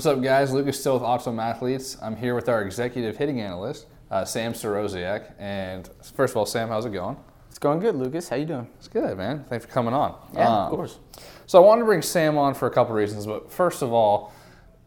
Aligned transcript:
What's 0.00 0.06
up, 0.06 0.22
guys? 0.22 0.50
Lucas 0.50 0.80
still 0.80 0.94
with 0.94 1.02
Optimum 1.02 1.40
Athletes. 1.40 1.98
I'm 2.00 2.16
here 2.16 2.34
with 2.34 2.48
our 2.48 2.62
executive 2.62 3.18
hitting 3.18 3.42
analyst, 3.42 3.86
uh, 4.10 4.24
Sam 4.24 4.54
Sorosiak. 4.54 5.34
And 5.38 5.90
first 6.14 6.32
of 6.32 6.38
all, 6.38 6.46
Sam, 6.46 6.70
how's 6.70 6.86
it 6.86 6.92
going? 6.94 7.18
It's 7.50 7.58
going 7.58 7.80
good, 7.80 7.94
Lucas. 7.94 8.26
How 8.26 8.36
you 8.36 8.46
doing? 8.46 8.66
It's 8.78 8.88
good, 8.88 9.18
man. 9.18 9.44
Thanks 9.50 9.66
for 9.66 9.70
coming 9.70 9.92
on. 9.92 10.16
Yeah, 10.32 10.48
of 10.48 10.70
course. 10.70 11.00
So 11.44 11.62
I 11.62 11.66
wanted 11.66 11.80
to 11.80 11.84
bring 11.84 12.00
Sam 12.00 12.38
on 12.38 12.54
for 12.54 12.66
a 12.66 12.70
couple 12.70 12.94
reasons, 12.94 13.26
but 13.26 13.52
first 13.52 13.82
of 13.82 13.92
all, 13.92 14.32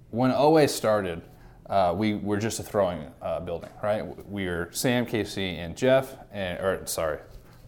when 0.10 0.32
OA 0.32 0.68
started, 0.68 1.22
uh, 1.70 1.94
we 1.96 2.16
were 2.16 2.38
just 2.38 2.60
a 2.60 2.64
throwing 2.64 3.06
uh, 3.22 3.40
building, 3.40 3.70
right? 3.84 4.28
We 4.28 4.48
were 4.48 4.70
Sam, 4.72 5.06
Casey, 5.06 5.58
and 5.58 5.78
Jeff, 5.78 6.16
and 6.32 6.60
or 6.60 6.88
sorry, 6.88 7.20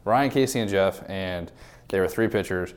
Ryan, 0.03 0.31
Casey, 0.31 0.62
and 0.62 0.70
Jeff, 0.70 1.07
and 1.07 1.51
they 1.89 1.99
were 1.99 2.07
three 2.07 2.27
pitchers. 2.27 2.73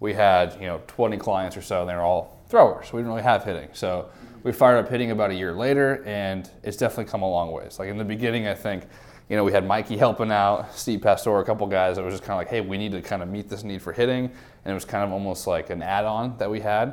We 0.00 0.12
had 0.12 0.52
you 0.60 0.66
know 0.66 0.82
20 0.86 1.16
clients 1.16 1.56
or 1.56 1.62
so, 1.62 1.80
and 1.80 1.88
they 1.88 1.94
were 1.94 2.02
all 2.02 2.41
throwers. 2.52 2.92
We 2.92 2.98
didn't 2.98 3.08
really 3.08 3.22
have 3.22 3.44
hitting, 3.44 3.70
so 3.72 4.10
we 4.42 4.52
fired 4.52 4.76
up 4.76 4.90
hitting 4.90 5.10
about 5.10 5.30
a 5.30 5.34
year 5.34 5.54
later, 5.54 6.04
and 6.04 6.50
it's 6.62 6.76
definitely 6.76 7.10
come 7.10 7.22
a 7.22 7.30
long 7.30 7.50
ways. 7.50 7.78
Like 7.78 7.88
in 7.88 7.96
the 7.96 8.04
beginning, 8.04 8.46
I 8.46 8.52
think 8.52 8.84
you 9.30 9.36
know 9.36 9.42
we 9.42 9.52
had 9.52 9.66
Mikey 9.66 9.96
helping 9.96 10.30
out, 10.30 10.74
Steve 10.74 11.00
Pastor, 11.00 11.38
a 11.38 11.44
couple 11.46 11.66
guys 11.66 11.96
that 11.96 12.04
was 12.04 12.12
just 12.12 12.24
kind 12.24 12.34
of 12.34 12.40
like, 12.40 12.48
hey, 12.48 12.60
we 12.60 12.76
need 12.76 12.92
to 12.92 13.00
kind 13.00 13.22
of 13.22 13.30
meet 13.30 13.48
this 13.48 13.64
need 13.64 13.80
for 13.80 13.94
hitting, 13.94 14.26
and 14.26 14.70
it 14.70 14.74
was 14.74 14.84
kind 14.84 15.02
of 15.02 15.12
almost 15.12 15.46
like 15.46 15.70
an 15.70 15.80
add-on 15.80 16.36
that 16.36 16.50
we 16.50 16.60
had, 16.60 16.88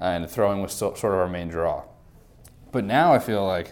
uh, 0.00 0.04
and 0.04 0.28
throwing 0.28 0.60
was 0.60 0.72
still 0.72 0.96
sort 0.96 1.12
of 1.12 1.20
our 1.20 1.28
main 1.28 1.46
draw. 1.46 1.84
But 2.72 2.84
now 2.84 3.14
I 3.14 3.20
feel 3.20 3.46
like 3.46 3.70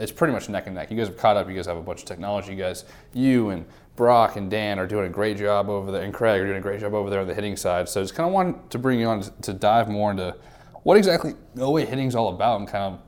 it's 0.00 0.10
pretty 0.10 0.32
much 0.32 0.48
neck 0.48 0.66
and 0.66 0.74
neck. 0.74 0.90
You 0.90 0.96
guys 0.96 1.06
have 1.06 1.16
caught 1.16 1.36
up. 1.36 1.48
You 1.48 1.54
guys 1.54 1.66
have 1.66 1.76
a 1.76 1.82
bunch 1.82 2.00
of 2.00 2.06
technology. 2.06 2.54
You 2.54 2.58
guys, 2.58 2.86
you 3.14 3.50
and 3.50 3.64
Brock 3.94 4.34
and 4.34 4.50
Dan 4.50 4.80
are 4.80 4.86
doing 4.88 5.06
a 5.06 5.10
great 5.10 5.36
job 5.36 5.68
over 5.68 5.92
there, 5.92 6.02
and 6.02 6.12
Craig 6.12 6.40
are 6.40 6.46
doing 6.46 6.58
a 6.58 6.60
great 6.60 6.80
job 6.80 6.92
over 6.92 7.08
there 7.08 7.20
on 7.20 7.28
the 7.28 7.34
hitting 7.34 7.56
side. 7.56 7.88
So 7.88 8.02
just 8.02 8.16
kind 8.16 8.26
of 8.26 8.32
wanted 8.32 8.68
to 8.70 8.78
bring 8.78 8.98
you 8.98 9.06
on 9.06 9.22
to 9.42 9.52
dive 9.52 9.88
more 9.88 10.10
into 10.10 10.34
what 10.82 10.96
exactly 10.96 11.34
OA 11.58 11.82
hitting 11.82 12.08
is 12.08 12.14
all 12.14 12.28
about 12.28 12.60
and 12.60 12.68
kind 12.68 12.94
of 12.94 13.00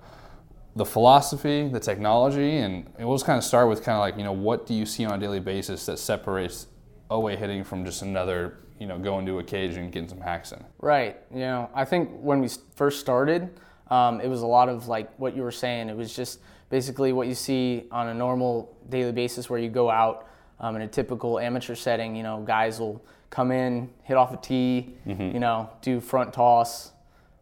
the 0.76 0.84
philosophy, 0.84 1.68
the 1.68 1.80
technology, 1.80 2.58
and 2.58 2.88
we'll 2.98 3.14
just 3.14 3.26
kind 3.26 3.38
of 3.38 3.44
start 3.44 3.68
with 3.68 3.82
kind 3.82 3.94
of 3.94 4.00
like, 4.00 4.16
you 4.16 4.24
know, 4.24 4.32
what 4.32 4.66
do 4.66 4.74
you 4.74 4.84
see 4.84 5.04
on 5.04 5.12
a 5.12 5.18
daily 5.18 5.40
basis 5.40 5.86
that 5.86 5.98
separates 5.98 6.66
OA 7.10 7.36
hitting 7.36 7.62
from 7.62 7.84
just 7.84 8.02
another, 8.02 8.58
you 8.80 8.86
know, 8.86 8.98
going 8.98 9.24
to 9.26 9.38
a 9.38 9.44
cage 9.44 9.76
and 9.76 9.92
getting 9.92 10.08
some 10.08 10.20
hacks 10.20 10.50
in? 10.50 10.64
Right. 10.80 11.18
You 11.32 11.40
know, 11.40 11.70
I 11.74 11.84
think 11.84 12.10
when 12.20 12.40
we 12.40 12.48
first 12.74 12.98
started, 12.98 13.50
um, 13.88 14.20
it 14.20 14.28
was 14.28 14.42
a 14.42 14.46
lot 14.46 14.68
of 14.68 14.88
like 14.88 15.16
what 15.18 15.36
you 15.36 15.42
were 15.42 15.52
saying. 15.52 15.88
It 15.88 15.96
was 15.96 16.14
just 16.14 16.40
basically 16.70 17.12
what 17.12 17.28
you 17.28 17.34
see 17.34 17.84
on 17.92 18.08
a 18.08 18.14
normal 18.14 18.76
daily 18.88 19.12
basis 19.12 19.48
where 19.48 19.60
you 19.60 19.68
go 19.68 19.90
out 19.90 20.28
um, 20.58 20.74
in 20.74 20.82
a 20.82 20.88
typical 20.88 21.38
amateur 21.38 21.76
setting. 21.76 22.16
You 22.16 22.24
know, 22.24 22.42
guys 22.44 22.80
will 22.80 23.04
come 23.30 23.52
in, 23.52 23.90
hit 24.02 24.16
off 24.16 24.32
a 24.32 24.36
tee, 24.38 24.94
mm-hmm. 25.06 25.34
you 25.34 25.40
know, 25.40 25.70
do 25.82 26.00
front 26.00 26.32
toss, 26.32 26.92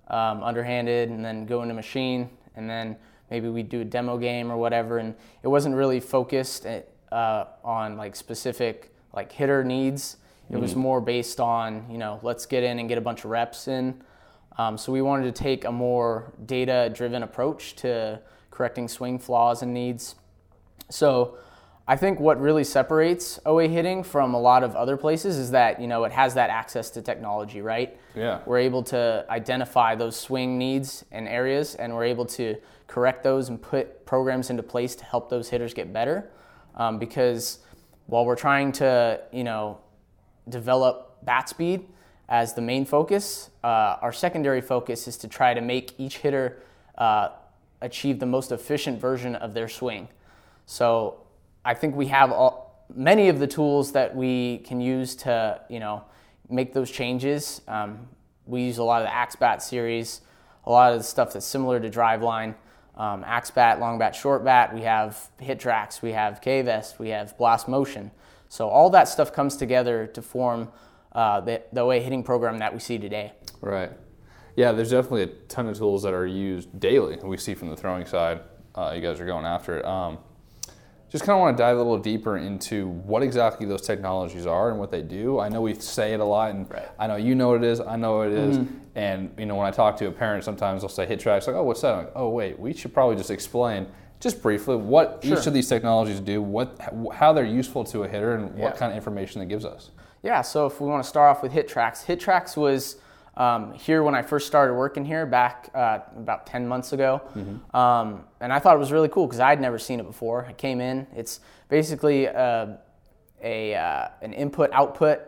um, 0.08 0.42
underhanded, 0.42 1.10
and 1.10 1.24
then 1.24 1.46
go 1.46 1.62
into 1.62 1.74
machine, 1.74 2.30
and 2.56 2.68
then 2.68 2.96
maybe 3.30 3.48
we'd 3.48 3.68
do 3.68 3.80
a 3.80 3.84
demo 3.84 4.18
game 4.18 4.50
or 4.50 4.56
whatever. 4.56 4.98
And 4.98 5.14
it 5.42 5.48
wasn't 5.48 5.74
really 5.74 6.00
focused 6.00 6.66
uh, 7.10 7.44
on 7.64 7.96
like 7.96 8.16
specific 8.16 8.94
like 9.14 9.32
hitter 9.32 9.64
needs. 9.64 10.16
It 10.48 10.52
mm-hmm. 10.52 10.62
was 10.62 10.74
more 10.74 11.00
based 11.00 11.40
on 11.40 11.86
you 11.90 11.98
know 11.98 12.20
let's 12.22 12.46
get 12.46 12.62
in 12.62 12.78
and 12.78 12.88
get 12.88 12.98
a 12.98 13.02
bunch 13.02 13.24
of 13.24 13.30
reps 13.30 13.68
in. 13.68 14.02
Um, 14.58 14.76
so 14.76 14.92
we 14.92 15.00
wanted 15.00 15.34
to 15.34 15.42
take 15.42 15.64
a 15.64 15.72
more 15.72 16.30
data-driven 16.44 17.22
approach 17.22 17.74
to 17.76 18.20
correcting 18.50 18.86
swing 18.86 19.18
flaws 19.18 19.62
and 19.62 19.72
needs. 19.72 20.14
So 20.90 21.38
I 21.86 21.96
think 21.96 22.20
what 22.20 22.40
really 22.40 22.62
separates 22.62 23.40
OA 23.44 23.66
hitting 23.66 24.04
from 24.04 24.34
a 24.34 24.40
lot 24.40 24.62
of 24.62 24.76
other 24.76 24.96
places 24.96 25.36
is 25.36 25.50
that 25.50 25.80
you 25.80 25.88
know 25.88 26.04
it 26.04 26.12
has 26.12 26.34
that 26.34 26.48
access 26.48 26.90
to 26.90 27.02
technology, 27.02 27.60
right? 27.60 27.98
Yeah. 28.14 28.40
We're 28.46 28.58
able 28.58 28.84
to 28.84 29.26
identify 29.28 29.96
those 29.96 30.16
swing 30.16 30.58
needs 30.58 31.04
and 31.10 31.26
areas, 31.26 31.74
and 31.74 31.92
we're 31.94 32.04
able 32.04 32.26
to 32.26 32.56
correct 32.86 33.24
those 33.24 33.48
and 33.48 33.60
put 33.60 34.06
programs 34.06 34.50
into 34.50 34.62
place 34.62 34.94
to 34.96 35.04
help 35.04 35.28
those 35.28 35.48
hitters 35.48 35.74
get 35.74 35.92
better. 35.92 36.30
Um, 36.76 36.98
because 36.98 37.58
while 38.06 38.24
we're 38.24 38.36
trying 38.36 38.70
to 38.72 39.20
you 39.32 39.44
know 39.44 39.78
develop 40.48 41.24
bat 41.24 41.48
speed 41.48 41.88
as 42.28 42.54
the 42.54 42.62
main 42.62 42.84
focus, 42.84 43.50
uh, 43.64 43.96
our 44.00 44.12
secondary 44.12 44.60
focus 44.60 45.08
is 45.08 45.16
to 45.16 45.28
try 45.28 45.52
to 45.52 45.60
make 45.60 45.98
each 45.98 46.18
hitter 46.18 46.62
uh, 46.96 47.30
achieve 47.80 48.20
the 48.20 48.26
most 48.26 48.52
efficient 48.52 49.00
version 49.00 49.34
of 49.34 49.52
their 49.52 49.68
swing. 49.68 50.08
So 50.64 51.21
I 51.64 51.74
think 51.74 51.94
we 51.94 52.06
have 52.08 52.32
all, 52.32 52.86
many 52.94 53.28
of 53.28 53.38
the 53.38 53.46
tools 53.46 53.92
that 53.92 54.14
we 54.14 54.58
can 54.58 54.80
use 54.80 55.14
to, 55.16 55.60
you 55.68 55.80
know, 55.80 56.04
make 56.48 56.72
those 56.72 56.90
changes. 56.90 57.62
Um, 57.68 58.08
we 58.46 58.62
use 58.62 58.78
a 58.78 58.84
lot 58.84 59.02
of 59.02 59.08
the 59.08 59.12
AxeBat 59.12 59.62
series, 59.62 60.22
a 60.64 60.70
lot 60.70 60.92
of 60.92 60.98
the 60.98 61.04
stuff 61.04 61.32
that's 61.32 61.46
similar 61.46 61.80
to 61.80 61.88
Driveline. 61.88 62.54
Um, 62.96 63.24
AxeBat, 63.24 63.80
long 63.80 63.98
bat, 63.98 64.14
short 64.14 64.44
bat. 64.44 64.74
We 64.74 64.82
have 64.82 65.30
HitTrax, 65.40 66.02
we 66.02 66.12
have 66.12 66.40
K-Vest, 66.40 66.98
we 66.98 67.08
have 67.08 67.36
Blast 67.38 67.68
Motion. 67.68 68.10
So 68.48 68.68
all 68.68 68.90
that 68.90 69.08
stuff 69.08 69.32
comes 69.32 69.56
together 69.56 70.06
to 70.08 70.20
form 70.20 70.70
uh, 71.12 71.40
the, 71.40 71.62
the 71.72 71.80
OA 71.80 72.00
hitting 72.00 72.22
program 72.22 72.58
that 72.58 72.72
we 72.72 72.80
see 72.80 72.98
today. 72.98 73.32
Right. 73.60 73.92
Yeah, 74.56 74.72
there's 74.72 74.90
definitely 74.90 75.22
a 75.22 75.26
ton 75.48 75.68
of 75.68 75.78
tools 75.78 76.02
that 76.02 76.12
are 76.12 76.26
used 76.26 76.78
daily. 76.78 77.16
We 77.22 77.38
see 77.38 77.54
from 77.54 77.70
the 77.70 77.76
throwing 77.76 78.04
side, 78.04 78.40
uh, 78.74 78.92
you 78.94 79.00
guys 79.00 79.20
are 79.20 79.26
going 79.26 79.46
after 79.46 79.78
it. 79.78 79.86
Um, 79.86 80.18
just 81.12 81.24
kind 81.24 81.36
of 81.36 81.40
want 81.40 81.54
to 81.54 81.62
dive 81.62 81.76
a 81.76 81.78
little 81.78 81.98
deeper 81.98 82.38
into 82.38 82.88
what 82.88 83.22
exactly 83.22 83.66
those 83.66 83.82
technologies 83.82 84.46
are 84.46 84.70
and 84.70 84.78
what 84.78 84.90
they 84.90 85.02
do. 85.02 85.38
I 85.38 85.50
know 85.50 85.60
we 85.60 85.74
say 85.74 86.14
it 86.14 86.20
a 86.20 86.24
lot, 86.24 86.52
and 86.52 86.68
right. 86.70 86.88
I 86.98 87.06
know 87.06 87.16
you 87.16 87.34
know 87.34 87.48
what 87.48 87.62
it 87.62 87.64
is. 87.64 87.80
I 87.80 87.96
know 87.96 88.16
what 88.16 88.28
it 88.28 88.32
is. 88.32 88.58
Mm-hmm. 88.58 88.76
And 88.94 89.34
you 89.36 89.44
know, 89.44 89.54
when 89.54 89.66
I 89.66 89.70
talk 89.70 89.98
to 89.98 90.06
a 90.06 90.10
parent, 90.10 90.42
sometimes 90.42 90.80
they'll 90.80 90.88
say 90.88 91.04
HitTrax, 91.06 91.46
like, 91.46 91.54
"Oh, 91.54 91.64
what's 91.64 91.82
that?" 91.82 91.96
Like, 91.96 92.12
oh, 92.14 92.30
wait, 92.30 92.58
we 92.58 92.72
should 92.72 92.94
probably 92.94 93.16
just 93.16 93.30
explain 93.30 93.88
just 94.20 94.40
briefly 94.40 94.76
what 94.76 95.20
sure. 95.22 95.38
each 95.38 95.46
of 95.46 95.52
these 95.52 95.68
technologies 95.68 96.18
do, 96.18 96.40
what 96.40 96.80
how 97.12 97.34
they're 97.34 97.44
useful 97.44 97.84
to 97.84 98.04
a 98.04 98.08
hitter, 98.08 98.34
and 98.34 98.54
what 98.54 98.78
kind 98.78 98.90
of 98.90 98.96
information 98.96 99.42
it 99.42 99.48
gives 99.48 99.66
us. 99.66 99.90
Yeah. 100.22 100.40
So 100.40 100.64
if 100.64 100.80
we 100.80 100.88
want 100.88 101.02
to 101.02 101.08
start 101.08 101.36
off 101.36 101.42
with 101.42 101.52
HitTrax, 101.52 102.04
hit 102.04 102.20
tracks 102.20 102.56
was 102.56 102.96
um, 103.36 103.72
here 103.72 104.02
when 104.02 104.14
I 104.14 104.22
first 104.22 104.46
started 104.46 104.74
working 104.74 105.04
here 105.04 105.24
back 105.26 105.70
uh, 105.74 106.00
about 106.16 106.46
10 106.46 106.66
months 106.66 106.92
ago. 106.92 107.22
Mm-hmm. 107.34 107.76
Um, 107.76 108.24
and 108.40 108.52
I 108.52 108.58
thought 108.58 108.76
it 108.76 108.78
was 108.78 108.92
really 108.92 109.08
cool 109.08 109.26
because 109.26 109.40
I'd 109.40 109.60
never 109.60 109.78
seen 109.78 110.00
it 110.00 110.06
before. 110.06 110.44
I 110.46 110.52
came 110.52 110.80
in, 110.80 111.06
it's 111.16 111.40
basically 111.68 112.26
a, 112.26 112.34
uh, 112.34 112.76
a 113.42 113.74
uh, 113.74 114.08
an 114.20 114.32
input 114.32 114.70
output 114.72 115.20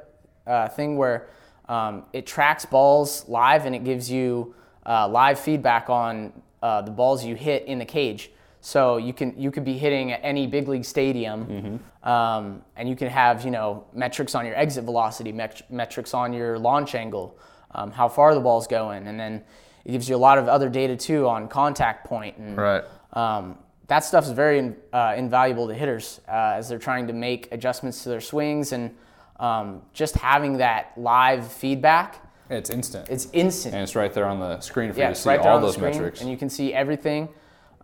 uh, 0.47 0.69
thing 0.69 0.97
where 0.97 1.29
um, 1.69 2.05
it 2.13 2.27
tracks 2.27 2.65
balls 2.65 3.27
live 3.29 3.67
and 3.67 3.75
it 3.75 3.85
gives 3.85 4.11
you 4.11 4.55
uh, 4.87 5.09
live 5.09 5.39
feedback 5.39 5.89
on 5.89 6.33
uh, 6.63 6.83
the 6.83 6.91
balls 6.91 7.25
you 7.25 7.35
hit 7.35 7.65
in 7.65 7.79
the 7.79 7.85
cage. 7.85 8.31
So 8.61 8.97
you 8.97 9.13
can 9.13 9.39
you 9.39 9.51
could 9.51 9.65
be 9.65 9.77
hitting 9.77 10.13
at 10.13 10.21
any 10.23 10.47
big 10.47 10.69
league 10.69 10.87
stadium, 10.87 11.47
mm-hmm. 11.47 12.09
um, 12.09 12.63
and 12.77 12.89
you 12.89 12.97
can 12.97 13.09
have 13.09 13.45
you 13.45 13.51
know 13.51 13.85
metrics 13.93 14.35
on 14.35 14.47
your 14.47 14.55
exit 14.55 14.85
velocity, 14.85 15.33
met- 15.33 15.71
metrics 15.71 16.15
on 16.15 16.33
your 16.33 16.59
launch 16.59 16.95
angle, 16.95 17.39
um, 17.75 17.91
how 17.91 18.09
far 18.09 18.35
the 18.35 18.41
ball's 18.41 18.67
going, 18.67 19.07
and 19.07 19.19
then 19.19 19.43
it 19.85 19.93
gives 19.93 20.09
you 20.09 20.17
a 20.17 20.19
lot 20.19 20.39
of 20.39 20.49
other 20.49 20.69
data 20.69 20.97
too 20.97 21.29
on 21.29 21.49
contact 21.49 22.07
point 22.07 22.37
and 22.39 22.57
right. 22.57 22.85
Um, 23.13 23.59
that 23.87 24.05
stuff 24.05 24.25
is 24.25 24.31
very 24.33 24.73
uh, 24.93 25.15
invaluable 25.17 25.69
to 25.69 25.75
hitters 25.75 26.21
uh, 26.27 26.55
as 26.57 26.69
they're 26.69 26.79
trying 26.79 27.07
to 27.07 27.13
make 27.13 27.49
adjustments 27.53 28.03
to 28.03 28.09
their 28.09 28.21
swings 28.21 28.73
and 28.73 28.95
um, 29.39 29.83
just 29.93 30.15
having 30.17 30.57
that 30.59 30.93
live 30.97 31.51
feedback. 31.53 32.25
It's 32.49 32.71
instant. 32.71 33.09
It's 33.11 33.29
instant. 33.33 33.75
And 33.75 33.83
it's 33.83 33.95
right 33.95 34.13
there 34.13 34.27
on 34.27 34.41
the 34.41 34.61
screen 34.61 34.93
for 34.93 34.99
yeah, 34.99 35.09
you 35.09 35.15
to 35.15 35.21
see 35.21 35.29
right 35.29 35.41
all 35.41 35.61
those 35.61 35.79
metrics. 35.79 36.21
And 36.21 36.31
you 36.31 36.37
can 36.37 36.49
see 36.49 36.73
everything. 36.73 37.29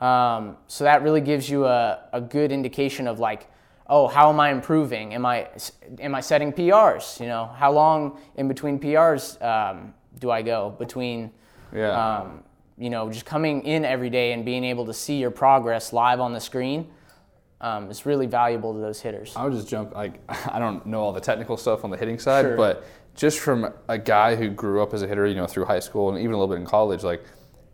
Um, 0.01 0.57
so 0.69 0.85
that 0.85 1.03
really 1.03 1.21
gives 1.21 1.51
you 1.51 1.67
a, 1.67 2.09
a 2.13 2.21
good 2.21 2.51
indication 2.51 3.07
of 3.07 3.21
like, 3.21 3.49
oh, 3.91 4.07
how 4.07 4.31
am 4.31 4.41
I 4.41 4.51
improving? 4.51 5.13
Am 5.13 5.27
I 5.27 5.49
am 5.99 6.15
I 6.15 6.21
setting 6.21 6.53
PRs? 6.53 7.21
You 7.21 7.27
know, 7.27 7.51
how 7.57 7.73
long 7.73 8.19
in 8.37 8.49
between 8.49 8.79
PRs 8.79 9.43
um, 9.43 9.93
do 10.19 10.31
I 10.31 10.41
go 10.41 10.75
between? 10.79 11.33
Yeah. 11.75 11.91
Um, 11.91 12.45
you 12.79 12.89
know, 12.89 13.11
just 13.11 13.27
coming 13.27 13.63
in 13.67 13.85
every 13.85 14.09
day 14.09 14.33
and 14.33 14.43
being 14.43 14.65
able 14.65 14.87
to 14.87 14.95
see 14.95 15.19
your 15.19 15.31
progress 15.31 15.93
live 15.93 16.19
on 16.19 16.33
the 16.33 16.41
screen 16.41 16.89
um, 17.61 17.91
is 17.91 18.07
really 18.07 18.27
valuable 18.27 18.73
to 18.73 18.81
those 18.81 19.01
hitters. 19.01 19.37
I 19.37 19.45
would 19.45 19.53
just 19.53 19.69
jump. 19.69 19.95
Like 19.95 20.21
I 20.51 20.59
don't 20.59 20.87
know 20.87 21.01
all 21.01 21.13
the 21.13 21.21
technical 21.21 21.57
stuff 21.57 21.85
on 21.85 21.91
the 21.91 21.97
hitting 21.97 22.19
side, 22.19 22.45
sure. 22.45 22.57
but 22.57 22.85
just 23.15 23.41
from 23.41 23.73
a 23.89 23.99
guy 23.99 24.37
who 24.37 24.49
grew 24.49 24.83
up 24.83 24.95
as 24.95 25.03
a 25.03 25.07
hitter, 25.07 25.27
you 25.27 25.35
know, 25.35 25.47
through 25.47 25.65
high 25.65 25.81
school 25.81 26.09
and 26.09 26.19
even 26.19 26.33
a 26.33 26.39
little 26.39 26.55
bit 26.55 26.61
in 26.61 26.67
college, 26.67 27.03
like 27.03 27.23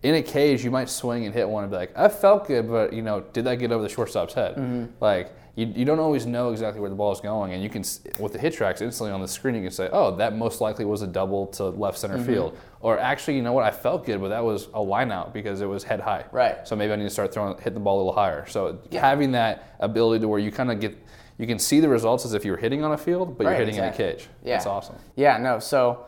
in 0.03 0.15
a 0.15 0.23
cage, 0.23 0.65
you 0.65 0.71
might 0.71 0.89
swing 0.89 1.27
and 1.27 1.35
hit 1.35 1.49
one 1.49 1.63
and 1.63 1.71
be 1.71 1.77
like, 1.77 1.97
I 1.97 2.09
felt 2.09 2.47
good, 2.47 2.69
but 2.69 2.93
you 2.93 3.03
know, 3.03 3.21
did 3.21 3.45
that 3.45 3.57
get 3.57 3.71
over 3.71 3.83
the 3.83 3.89
shortstop's 3.89 4.35
head? 4.35 4.57
Mm-hmm. 4.57 4.87
Like 5.01 5.33
you, 5.57 5.73
you 5.75 5.85
don't 5.87 5.99
always 5.99 6.27
know 6.27 6.51
exactly 6.53 6.81
where 6.81 6.91
the 6.91 6.97
ball 6.97 7.13
is 7.13 7.21
going, 7.21 7.55
and 7.55 7.63
you 7.63 7.71
can 7.71 7.81
with 8.19 8.33
the 8.33 8.39
HitTrax 8.39 8.83
instantly 8.83 9.11
on 9.11 9.23
the 9.23 9.29
screen 9.29 9.55
you 9.55 9.63
can 9.63 9.71
say, 9.71 9.89
oh, 9.91 10.15
that 10.17 10.37
most 10.37 10.61
likely 10.61 10.85
was 10.85 11.01
a 11.01 11.07
double 11.07 11.47
to 11.49 11.65
left 11.71 11.99
center 11.99 12.19
mm-hmm. 12.19 12.27
field, 12.27 12.59
or 12.81 12.99
actually, 12.99 13.37
you 13.37 13.43
know 13.43 13.55
what, 13.55 13.65
I 13.65 13.71
felt 13.71 14.05
good, 14.05 14.21
but 14.21 14.29
that 14.29 14.45
was 14.45 14.69
a 14.75 14.83
line 14.83 15.11
out 15.11 15.33
because 15.33 15.63
it 15.63 15.67
was 15.67 15.83
head 15.83 16.01
high. 16.01 16.27
Right. 16.31 16.69
So 16.69 16.77
maybe 16.77 16.93
I 16.93 16.97
need 16.97 17.05
to 17.05 17.11
start 17.11 17.33
throwing 17.33 17.57
hitting 17.57 17.75
the 17.75 17.81
ball 17.81 17.97
a 17.97 18.01
little 18.01 18.13
higher. 18.13 18.47
So 18.47 18.79
yeah. 18.91 19.01
having 19.01 19.33
that 19.33 19.77
ability 19.81 20.21
to 20.21 20.29
where 20.29 20.39
you 20.39 20.53
kind 20.53 20.71
of 20.71 20.79
get 20.79 20.97
you 21.39 21.47
can 21.47 21.59
see 21.59 21.81
the 21.81 21.89
results 21.89 22.25
as 22.25 22.35
if 22.35 22.45
you 22.45 22.51
were 22.51 22.57
hitting 22.57 22.83
on 22.83 22.93
a 22.93 22.99
field, 22.99 23.37
but 23.37 23.47
right, 23.47 23.53
you're 23.53 23.61
hitting 23.61 23.75
exactly. 23.75 24.05
in 24.05 24.11
a 24.11 24.15
cage. 24.15 24.29
Yeah. 24.43 24.55
That's 24.55 24.67
awesome. 24.67 24.97
Yeah, 25.17 25.39
no. 25.39 25.59
So 25.59 26.07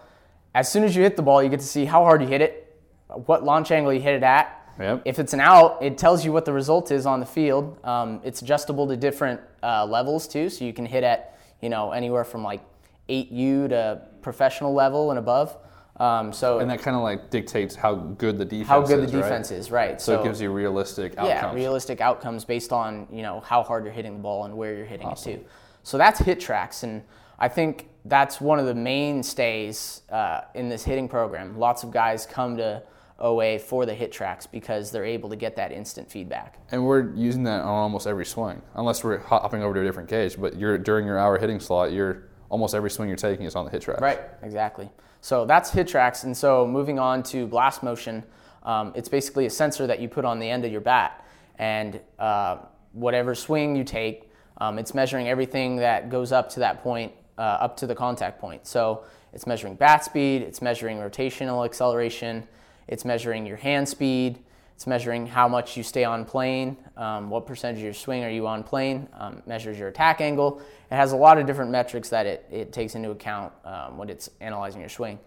as 0.54 0.70
soon 0.70 0.84
as 0.84 0.96
you 0.96 1.02
hit 1.02 1.16
the 1.16 1.22
ball, 1.22 1.42
you 1.42 1.48
get 1.48 1.60
to 1.60 1.66
see 1.66 1.84
how 1.84 2.02
hard 2.02 2.22
you 2.22 2.28
hit 2.28 2.40
it, 2.40 2.80
what 3.08 3.44
launch 3.44 3.70
angle 3.70 3.92
you 3.92 4.00
hit 4.00 4.14
it 4.14 4.22
at, 4.22 4.57
Yep. 4.78 5.02
If 5.04 5.18
it's 5.18 5.32
an 5.32 5.40
out, 5.40 5.82
it 5.82 5.98
tells 5.98 6.24
you 6.24 6.32
what 6.32 6.44
the 6.44 6.52
result 6.52 6.90
is 6.90 7.06
on 7.06 7.20
the 7.20 7.26
field. 7.26 7.78
Um, 7.84 8.20
it's 8.24 8.42
adjustable 8.42 8.86
to 8.88 8.96
different 8.96 9.40
uh, 9.62 9.84
levels 9.84 10.28
too, 10.28 10.48
so 10.48 10.64
you 10.64 10.72
can 10.72 10.86
hit 10.86 11.04
at 11.04 11.38
you 11.60 11.68
know 11.68 11.92
anywhere 11.92 12.24
from 12.24 12.42
like 12.42 12.62
8U 13.08 13.70
to 13.70 14.02
professional 14.22 14.72
level 14.74 15.10
and 15.10 15.18
above. 15.18 15.56
Um, 15.96 16.32
so 16.32 16.60
And 16.60 16.70
that 16.70 16.80
kind 16.80 16.96
of 16.96 17.02
like 17.02 17.28
dictates 17.30 17.74
how 17.74 17.96
good 17.96 18.38
the 18.38 18.44
defense 18.44 18.68
how 18.68 18.82
good 18.82 19.00
is, 19.00 19.10
the 19.10 19.18
right? 19.18 19.24
defense 19.24 19.50
is, 19.50 19.70
right? 19.72 20.00
So, 20.00 20.20
it 20.20 20.24
gives 20.24 20.40
you 20.40 20.52
realistic 20.52 21.14
yeah, 21.14 21.38
outcomes. 21.38 21.56
realistic 21.56 22.00
outcomes 22.00 22.44
based 22.44 22.72
on 22.72 23.08
you 23.10 23.22
know 23.22 23.40
how 23.40 23.64
hard 23.64 23.84
you're 23.84 23.92
hitting 23.92 24.14
the 24.14 24.22
ball 24.22 24.44
and 24.44 24.56
where 24.56 24.76
you're 24.76 24.86
hitting 24.86 25.08
it 25.08 25.16
to. 25.18 25.40
So 25.82 25.98
that's 25.98 26.20
HitTrax, 26.20 26.84
and 26.84 27.02
I 27.38 27.48
think 27.48 27.88
that's 28.04 28.40
one 28.40 28.58
of 28.58 28.66
the 28.66 28.74
mainstays 28.74 30.02
uh, 30.10 30.42
in 30.54 30.68
this 30.68 30.84
hitting 30.84 31.08
program. 31.08 31.58
Lots 31.58 31.82
of 31.82 31.90
guys 31.90 32.26
come 32.26 32.56
to 32.58 32.82
OA 33.20 33.58
for 33.58 33.84
the 33.84 33.94
HitTrax 33.94 34.50
because 34.50 34.90
they're 34.90 35.04
able 35.04 35.28
to 35.28 35.36
get 35.36 35.56
that 35.56 35.72
instant 35.72 36.10
feedback. 36.10 36.58
And 36.70 36.84
we're 36.84 37.12
using 37.14 37.42
that 37.44 37.62
on 37.62 37.66
almost 37.66 38.06
every 38.06 38.24
swing, 38.24 38.62
unless 38.74 39.02
we're 39.02 39.18
hopping 39.18 39.62
over 39.62 39.74
to 39.74 39.80
a 39.80 39.84
different 39.84 40.08
cage. 40.08 40.36
But 40.38 40.56
you're 40.56 40.78
during 40.78 41.06
your 41.06 41.18
hour 41.18 41.38
hitting 41.38 41.60
slot, 41.60 41.92
you're 41.92 42.28
almost 42.48 42.74
every 42.74 42.90
swing 42.90 43.08
you're 43.08 43.16
taking 43.16 43.46
is 43.46 43.56
on 43.56 43.64
the 43.64 43.70
hit 43.70 43.82
track. 43.82 44.00
Right, 44.00 44.20
exactly. 44.42 44.88
So 45.20 45.44
that's 45.44 45.70
HitTrax. 45.70 46.24
And 46.24 46.36
so 46.36 46.66
moving 46.66 46.98
on 46.98 47.22
to 47.24 47.46
blast 47.46 47.82
motion, 47.82 48.22
um, 48.62 48.92
it's 48.94 49.08
basically 49.08 49.46
a 49.46 49.50
sensor 49.50 49.86
that 49.86 50.00
you 50.00 50.08
put 50.08 50.24
on 50.24 50.38
the 50.38 50.48
end 50.48 50.64
of 50.64 50.72
your 50.72 50.80
bat. 50.80 51.24
And 51.58 52.00
uh, 52.18 52.58
whatever 52.92 53.34
swing 53.34 53.74
you 53.74 53.84
take, 53.84 54.30
um, 54.58 54.78
it's 54.78 54.94
measuring 54.94 55.28
everything 55.28 55.76
that 55.76 56.08
goes 56.08 56.32
up 56.32 56.48
to 56.50 56.60
that 56.60 56.82
point, 56.82 57.12
uh, 57.36 57.42
up 57.42 57.76
to 57.78 57.86
the 57.86 57.94
contact 57.94 58.40
point. 58.40 58.66
So 58.66 59.04
it's 59.32 59.46
measuring 59.46 59.74
bat 59.74 60.04
speed, 60.04 60.42
it's 60.42 60.62
measuring 60.62 60.98
rotational 60.98 61.64
acceleration, 61.64 62.46
it's 62.88 63.04
measuring 63.04 63.46
your 63.46 63.56
hand 63.56 63.88
speed, 63.88 64.38
it's 64.74 64.86
measuring 64.86 65.26
how 65.26 65.48
much 65.48 65.76
you 65.76 65.82
stay 65.82 66.04
on 66.04 66.24
plane, 66.24 66.76
um, 66.96 67.30
what 67.30 67.46
percentage 67.46 67.78
of 67.78 67.84
your 67.84 67.92
swing 67.92 68.24
are 68.24 68.30
you 68.30 68.46
on 68.46 68.62
plane, 68.62 69.08
um, 69.18 69.42
measures 69.46 69.78
your 69.78 69.88
attack 69.88 70.20
angle. 70.20 70.60
It 70.90 70.94
has 70.94 71.12
a 71.12 71.16
lot 71.16 71.38
of 71.38 71.46
different 71.46 71.70
metrics 71.70 72.08
that 72.10 72.26
it, 72.26 72.46
it 72.50 72.72
takes 72.72 72.94
into 72.94 73.10
account 73.10 73.52
um, 73.64 73.98
when 73.98 74.08
it's 74.08 74.30
analyzing 74.40 74.80
your 74.80 74.88
swing. 74.88 75.18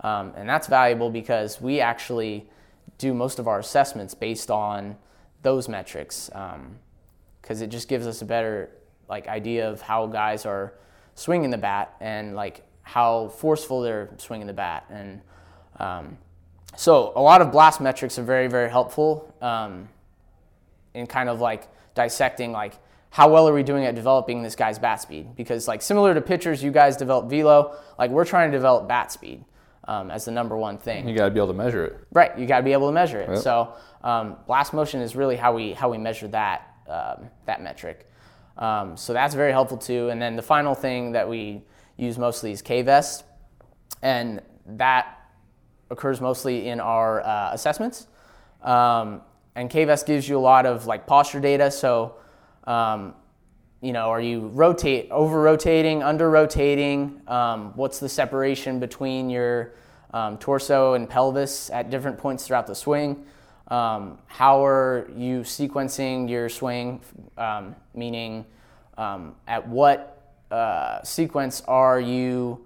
Um, 0.00 0.32
and 0.36 0.48
that's 0.48 0.66
valuable 0.66 1.10
because 1.10 1.60
we 1.60 1.80
actually 1.80 2.48
do 2.98 3.14
most 3.14 3.38
of 3.38 3.48
our 3.48 3.58
assessments 3.58 4.14
based 4.14 4.50
on 4.50 4.96
those 5.42 5.68
metrics 5.68 6.28
because 7.40 7.60
it 7.60 7.68
just 7.68 7.88
gives 7.88 8.06
us 8.06 8.22
a 8.22 8.24
better 8.24 8.70
like 9.08 9.28
idea 9.28 9.70
of 9.70 9.80
how 9.80 10.06
guys 10.06 10.44
are 10.44 10.74
swinging 11.14 11.50
the 11.50 11.58
bat 11.58 11.94
and 12.00 12.34
like 12.34 12.62
how 12.82 13.28
forceful 13.28 13.80
they're 13.80 14.10
swinging 14.18 14.46
the 14.46 14.52
bat 14.52 14.84
and 14.90 15.20
um, 15.78 16.18
so 16.76 17.12
a 17.16 17.20
lot 17.20 17.40
of 17.40 17.50
blast 17.50 17.80
metrics 17.80 18.18
are 18.18 18.22
very 18.22 18.48
very 18.48 18.70
helpful 18.70 19.34
um, 19.40 19.88
in 20.94 21.06
kind 21.06 21.28
of 21.28 21.40
like 21.40 21.68
dissecting 21.94 22.52
like 22.52 22.74
how 23.10 23.30
well 23.30 23.48
are 23.48 23.54
we 23.54 23.62
doing 23.62 23.84
at 23.84 23.94
developing 23.94 24.42
this 24.42 24.54
guy's 24.54 24.78
bat 24.78 25.00
speed 25.00 25.34
because 25.36 25.66
like 25.66 25.82
similar 25.82 26.14
to 26.14 26.20
pitchers 26.20 26.62
you 26.62 26.70
guys 26.70 26.96
develop 26.96 27.28
velo 27.30 27.76
like 27.98 28.10
we're 28.10 28.24
trying 28.24 28.50
to 28.50 28.56
develop 28.56 28.86
bat 28.88 29.10
speed 29.10 29.44
um, 29.88 30.10
as 30.10 30.24
the 30.24 30.30
number 30.30 30.56
one 30.56 30.78
thing 30.78 31.08
You 31.08 31.16
got 31.16 31.26
to 31.26 31.30
be 31.30 31.38
able 31.38 31.48
to 31.48 31.54
measure 31.54 31.84
it. 31.84 32.00
Right, 32.12 32.36
you 32.38 32.46
got 32.46 32.58
to 32.58 32.64
be 32.64 32.72
able 32.72 32.88
to 32.88 32.92
measure 32.92 33.20
it. 33.20 33.30
Yep. 33.30 33.38
So 33.38 33.74
um, 34.02 34.36
blast 34.46 34.72
motion 34.72 35.00
is 35.00 35.16
really 35.16 35.36
how 35.36 35.54
we 35.54 35.72
how 35.72 35.90
we 35.90 35.98
measure 35.98 36.28
that 36.28 36.74
um, 36.88 37.30
that 37.46 37.62
metric. 37.62 38.10
Um, 38.58 38.96
so 38.96 39.12
that's 39.12 39.34
very 39.34 39.52
helpful 39.52 39.76
too. 39.76 40.08
And 40.08 40.20
then 40.20 40.36
the 40.36 40.42
final 40.42 40.74
thing 40.74 41.12
that 41.12 41.28
we 41.28 41.62
use 41.96 42.18
mostly 42.18 42.52
is 42.52 42.62
KVest, 42.62 43.22
and 44.02 44.40
that 44.66 45.15
occurs 45.90 46.20
mostly 46.20 46.68
in 46.68 46.80
our 46.80 47.20
uh, 47.22 47.50
assessments. 47.52 48.06
Um, 48.62 49.22
and 49.54 49.70
KVest 49.70 50.06
gives 50.06 50.28
you 50.28 50.38
a 50.38 50.40
lot 50.40 50.66
of 50.66 50.86
like 50.86 51.06
posture 51.06 51.40
data. 51.40 51.70
So 51.70 52.16
um, 52.64 53.14
you 53.80 53.92
know, 53.92 54.08
are 54.08 54.20
you 54.20 54.48
rotate 54.48 55.10
over 55.10 55.40
rotating, 55.40 56.02
under 56.02 56.30
rotating? 56.30 57.20
Um, 57.28 57.72
what's 57.76 57.98
the 58.00 58.08
separation 58.08 58.80
between 58.80 59.30
your 59.30 59.74
um, 60.12 60.38
torso 60.38 60.94
and 60.94 61.08
pelvis 61.08 61.70
at 61.70 61.90
different 61.90 62.18
points 62.18 62.46
throughout 62.46 62.66
the 62.66 62.74
swing? 62.74 63.24
Um, 63.68 64.18
how 64.26 64.64
are 64.64 65.08
you 65.16 65.40
sequencing 65.40 66.28
your 66.28 66.48
swing? 66.48 67.00
Meaning, 67.94 68.46
at 68.96 69.68
what 69.68 70.34
uh, 70.50 71.02
sequence 71.02 71.62
are 71.68 72.00
you 72.00 72.64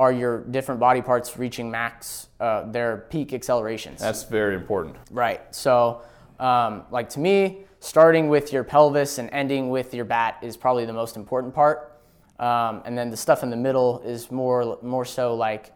are 0.00 0.10
your 0.10 0.44
different 0.44 0.80
body 0.80 1.02
parts 1.02 1.36
reaching 1.36 1.70
max 1.70 2.28
uh, 2.40 2.62
their 2.72 3.04
peak 3.10 3.34
accelerations? 3.34 4.00
That's 4.00 4.24
very 4.24 4.54
important. 4.54 4.96
Right. 5.10 5.42
So, 5.54 6.00
um, 6.38 6.84
like 6.90 7.10
to 7.10 7.20
me, 7.20 7.64
starting 7.80 8.30
with 8.30 8.50
your 8.50 8.64
pelvis 8.64 9.18
and 9.18 9.28
ending 9.30 9.68
with 9.68 9.92
your 9.92 10.06
bat 10.06 10.38
is 10.40 10.56
probably 10.56 10.86
the 10.86 10.92
most 10.94 11.16
important 11.16 11.54
part. 11.54 12.00
Um, 12.38 12.80
and 12.86 12.96
then 12.96 13.10
the 13.10 13.16
stuff 13.16 13.42
in 13.42 13.50
the 13.50 13.56
middle 13.58 14.00
is 14.00 14.30
more 14.30 14.78
more 14.80 15.04
so 15.04 15.34
like 15.34 15.74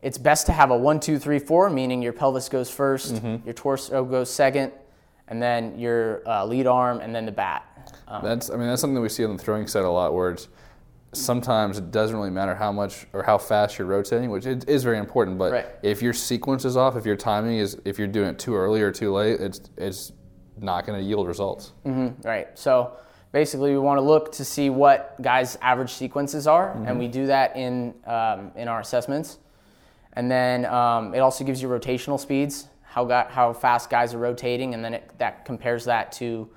it's 0.00 0.16
best 0.16 0.46
to 0.46 0.52
have 0.52 0.70
a 0.70 0.76
one, 0.76 0.98
two, 0.98 1.18
three, 1.18 1.38
four, 1.38 1.68
meaning 1.68 2.00
your 2.00 2.14
pelvis 2.14 2.48
goes 2.48 2.70
1st 2.70 3.44
your 3.44 3.52
torso 3.52 4.02
goes 4.02 4.30
second, 4.30 4.72
and 5.28 5.42
then 5.42 5.78
your 5.78 6.26
uh, 6.26 6.42
lead 6.46 6.66
arm, 6.66 7.00
and 7.00 7.14
then 7.14 7.26
the 7.26 7.32
bat. 7.32 7.92
Um, 8.08 8.24
That's 8.24 8.48
I 8.48 8.56
mean 8.56 8.68
that's 8.68 8.80
something 8.80 8.94
that 8.94 9.02
we 9.02 9.10
see 9.10 9.26
on 9.26 9.36
the 9.36 9.42
throwing 9.42 9.66
set 9.66 9.84
a 9.84 9.90
lot 9.90 10.14
where 10.14 10.30
it's 10.30 10.48
sometimes 11.16 11.78
it 11.78 11.90
doesn't 11.90 12.16
really 12.16 12.30
matter 12.30 12.54
how 12.54 12.72
much 12.72 13.06
or 13.12 13.22
how 13.22 13.38
fast 13.38 13.78
you're 13.78 13.86
rotating, 13.86 14.30
which 14.30 14.46
it 14.46 14.68
is 14.68 14.84
very 14.84 14.98
important. 14.98 15.38
But 15.38 15.52
Right. 15.52 15.66
if 15.82 16.02
your 16.02 16.12
sequence 16.12 16.64
is 16.64 16.76
off, 16.76 16.96
if 16.96 17.06
your 17.06 17.16
timing 17.16 17.58
is 17.58 17.78
if 17.84 17.98
you're 17.98 18.08
doing 18.08 18.28
it 18.30 18.38
too 18.38 18.54
early 18.54 18.82
or 18.82 18.92
too 18.92 19.12
late, 19.12 19.40
it's 19.40 19.60
it's 19.76 20.12
not 20.58 20.86
going 20.86 20.98
to 20.98 21.04
yield 21.04 21.26
results. 21.26 21.72
Right. 22.24 22.48
So 22.54 22.92
basically, 23.32 23.72
we 23.72 23.78
want 23.78 23.98
to 23.98 24.02
look 24.02 24.32
to 24.32 24.44
see 24.44 24.70
what 24.70 25.20
guys' 25.20 25.58
average 25.60 25.92
sequences 25.92 26.46
are, 26.46 26.72
and 26.86 26.98
we 26.98 27.08
do 27.08 27.26
that 27.26 27.56
in 27.56 27.94
um, 28.06 28.52
in 28.56 28.68
our 28.68 28.80
assessments. 28.80 29.38
And 30.14 30.30
then 30.30 30.64
um, 30.64 31.14
it 31.14 31.18
also 31.18 31.44
gives 31.44 31.60
you 31.60 31.68
rotational 31.68 32.18
speeds, 32.18 32.68
how 32.82 33.04
got, 33.04 33.30
how 33.30 33.52
fast 33.52 33.90
guys 33.90 34.14
are 34.14 34.18
rotating, 34.18 34.72
and 34.72 34.82
then 34.82 34.94
it, 34.94 35.10
that 35.18 35.44
compares 35.44 35.84
that 35.84 36.10
to 36.12 36.48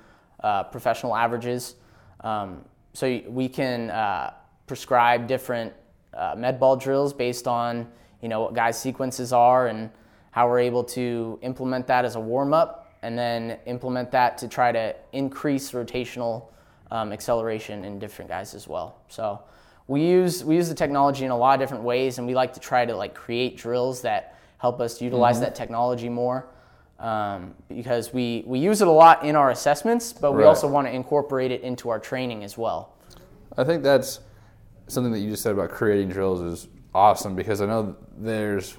uh, 0.42 0.62
professional 0.64 1.14
averages. 1.14 1.74
Um, 2.20 2.64
so 2.94 3.20
we 3.28 3.50
can 3.50 3.90
uh, 3.90 4.32
prescribe 4.80 5.26
different 5.26 5.72
uh, 6.14 6.32
med 6.36 6.60
ball 6.60 6.76
drills 6.76 7.12
based 7.12 7.48
on 7.48 7.88
you 8.22 8.28
know 8.28 8.42
what 8.42 8.54
guys' 8.54 8.80
sequences 8.80 9.32
are 9.32 9.66
and 9.66 9.90
how 10.30 10.46
we're 10.48 10.60
able 10.60 10.84
to 10.84 11.40
implement 11.42 11.88
that 11.88 12.04
as 12.04 12.14
a 12.14 12.20
warm 12.20 12.54
up, 12.54 12.94
and 13.02 13.18
then 13.18 13.58
implement 13.66 14.12
that 14.12 14.38
to 14.38 14.46
try 14.46 14.70
to 14.70 14.94
increase 15.12 15.72
rotational 15.72 16.44
um, 16.92 17.12
acceleration 17.12 17.84
in 17.84 17.98
different 17.98 18.30
guys 18.30 18.54
as 18.54 18.68
well. 18.68 18.94
So 19.08 19.40
we 19.88 20.02
use 20.02 20.44
we 20.44 20.54
use 20.54 20.68
the 20.68 20.74
technology 20.84 21.24
in 21.24 21.32
a 21.32 21.36
lot 21.36 21.54
of 21.54 21.60
different 21.60 21.82
ways, 21.82 22.18
and 22.18 22.28
we 22.28 22.34
like 22.36 22.52
to 22.54 22.60
try 22.60 22.86
to 22.86 22.94
like 22.94 23.12
create 23.12 23.56
drills 23.56 24.02
that 24.02 24.36
help 24.58 24.80
us 24.80 25.02
utilize 25.02 25.40
that 25.40 25.56
technology 25.56 26.08
more. 26.08 26.46
Um, 27.00 27.54
because 27.66 28.12
we, 28.12 28.44
we 28.46 28.58
use 28.58 28.82
it 28.82 28.86
a 28.88 28.90
lot 28.90 29.24
in 29.24 29.34
our 29.34 29.50
assessments, 29.50 30.12
but 30.12 30.32
we 30.32 30.42
Right. 30.42 30.48
also 30.48 30.68
want 30.68 30.86
to 30.86 30.92
incorporate 30.92 31.50
it 31.50 31.62
into 31.62 31.88
our 31.88 31.98
training 31.98 32.44
as 32.44 32.58
well. 32.58 32.90
I 33.56 33.64
think 33.64 33.82
that's 33.82 34.20
something 34.90 35.12
that 35.12 35.20
you 35.20 35.30
just 35.30 35.42
said 35.42 35.52
about 35.52 35.70
creating 35.70 36.08
drills 36.08 36.40
is 36.40 36.68
awesome 36.94 37.34
because 37.34 37.60
I 37.60 37.66
know 37.66 37.96
there's 38.16 38.76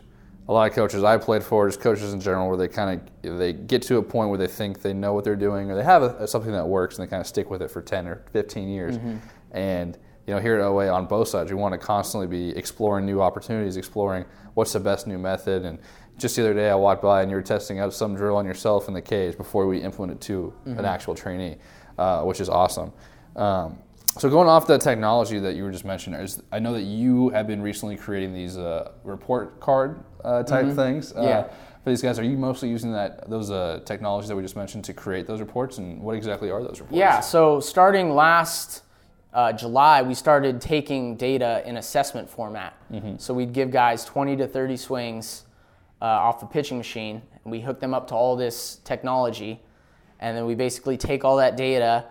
a 0.48 0.54
lot 0.54 0.70
of 0.70 0.76
coaches 0.76 1.04
I 1.04 1.18
played 1.18 1.44
for, 1.44 1.68
just 1.68 1.80
coaches 1.80 2.14
in 2.14 2.20
general, 2.20 2.48
where 2.50 2.58
they 2.58 2.68
kind 2.68 3.02
of 3.24 3.40
they 3.40 3.54
get 3.54 3.82
to 3.84 3.98
a 3.98 4.04
point 4.04 4.30
where 4.30 4.38
they 4.38 4.48
think 4.48 4.82
they 4.82 4.94
know 4.94 5.14
what 5.14 5.24
they're 5.24 5.36
doing 5.36 5.72
or 5.72 5.76
they 5.76 5.84
have 5.84 6.04
a, 6.04 6.28
something 6.28 6.52
that 6.52 6.68
works 6.68 6.98
and 6.98 7.08
they 7.08 7.10
kind 7.10 7.22
of 7.22 7.28
stick 7.28 7.50
with 7.50 7.62
it 7.62 7.70
for 7.72 7.82
10 7.82 8.08
or 8.08 8.24
15 8.34 8.68
years. 8.68 8.98
And 9.52 9.98
you 10.28 10.34
know, 10.36 10.40
here 10.40 10.56
at 10.56 10.62
OA 10.62 10.90
on 10.90 11.06
both 11.08 11.30
sides, 11.30 11.52
we 11.52 11.58
want 11.58 11.74
to 11.74 11.78
constantly 11.78 12.28
be 12.28 12.56
exploring 12.58 13.06
new 13.06 13.22
opportunities, 13.22 13.78
exploring 13.78 14.26
what's 14.54 14.74
the 14.74 14.80
best 14.80 15.08
new 15.08 15.18
method. 15.18 15.66
And 15.66 15.80
just 16.18 16.36
the 16.36 16.44
other 16.44 16.54
day, 16.54 16.70
I 16.70 16.76
walked 16.76 17.02
by 17.02 17.22
and 17.22 17.32
you 17.32 17.36
were 17.36 17.42
testing 17.42 17.80
out 17.80 17.94
some 17.94 18.16
drill 18.16 18.36
on 18.38 18.46
yourself 18.46 18.88
in 18.88 18.94
the 18.94 19.02
cage 19.02 19.36
before 19.38 19.68
we 19.68 19.80
implement 19.80 20.22
it 20.22 20.26
to 20.28 20.54
an 20.66 20.86
actual 20.86 21.16
trainee, 21.16 21.58
uh, 21.98 22.22
which 22.24 22.40
is 22.40 22.50
awesome. 22.50 22.94
Um, 23.36 23.80
so 24.18 24.30
going 24.30 24.48
off 24.48 24.68
the 24.68 24.78
technology 24.78 25.40
that 25.40 25.56
you 25.56 25.64
were 25.64 25.72
just 25.72 25.86
mentioning, 25.86 26.20
is, 26.20 26.42
I 26.52 26.60
know 26.60 26.74
that 26.74 26.84
you 26.84 27.30
have 27.30 27.48
been 27.48 27.62
recently 27.62 27.96
creating 27.96 28.34
these 28.34 28.58
uh, 28.58 28.92
report 29.04 29.60
card 29.60 30.04
uh, 30.24 30.44
type 30.44 30.76
things. 30.76 31.14
Uh, 31.16 31.22
Yeah. 31.22 31.44
For 31.84 31.90
these 31.90 32.02
guys, 32.04 32.20
are 32.20 32.24
you 32.24 32.38
mostly 32.38 32.70
using 32.70 32.92
that 32.94 33.28
those 33.28 33.50
uh, 33.50 33.80
technologies 33.86 34.28
that 34.30 34.36
we 34.36 34.44
just 34.44 34.56
mentioned 34.56 34.84
to 34.86 34.94
create 34.94 35.26
those 35.26 35.40
reports, 35.40 35.80
and 35.80 36.00
what 36.00 36.16
exactly 36.16 36.52
are 36.52 36.62
those 36.62 36.80
reports? 36.80 36.96
Yeah, 36.96 37.20
so 37.22 37.60
starting 37.60 38.14
last 38.14 38.84
uh, 39.34 39.52
July, 39.54 40.04
we 40.04 40.14
started 40.14 40.62
taking 40.62 41.16
data 41.16 41.64
in 41.66 41.78
assessment 41.78 42.30
format. 42.30 42.78
So 43.18 43.34
we'd 43.34 43.52
give 43.54 43.72
guys 43.72 44.06
20 44.06 44.36
to 44.38 44.48
30 44.48 44.78
swings 44.78 45.46
uh, 46.02 46.06
off 46.06 46.40
the 46.40 46.46
pitching 46.46 46.78
machine, 46.78 47.24
and 47.44 47.52
we 47.52 47.62
hook 47.62 47.80
them 47.80 47.96
up 47.96 48.08
to 48.10 48.14
all 48.14 48.36
this 48.36 48.76
technology, 48.84 49.60
and 50.20 50.38
then 50.38 50.46
we 50.46 50.54
basically 50.54 50.98
take 50.98 51.24
all 51.26 51.38
that 51.38 51.58
data, 51.58 52.06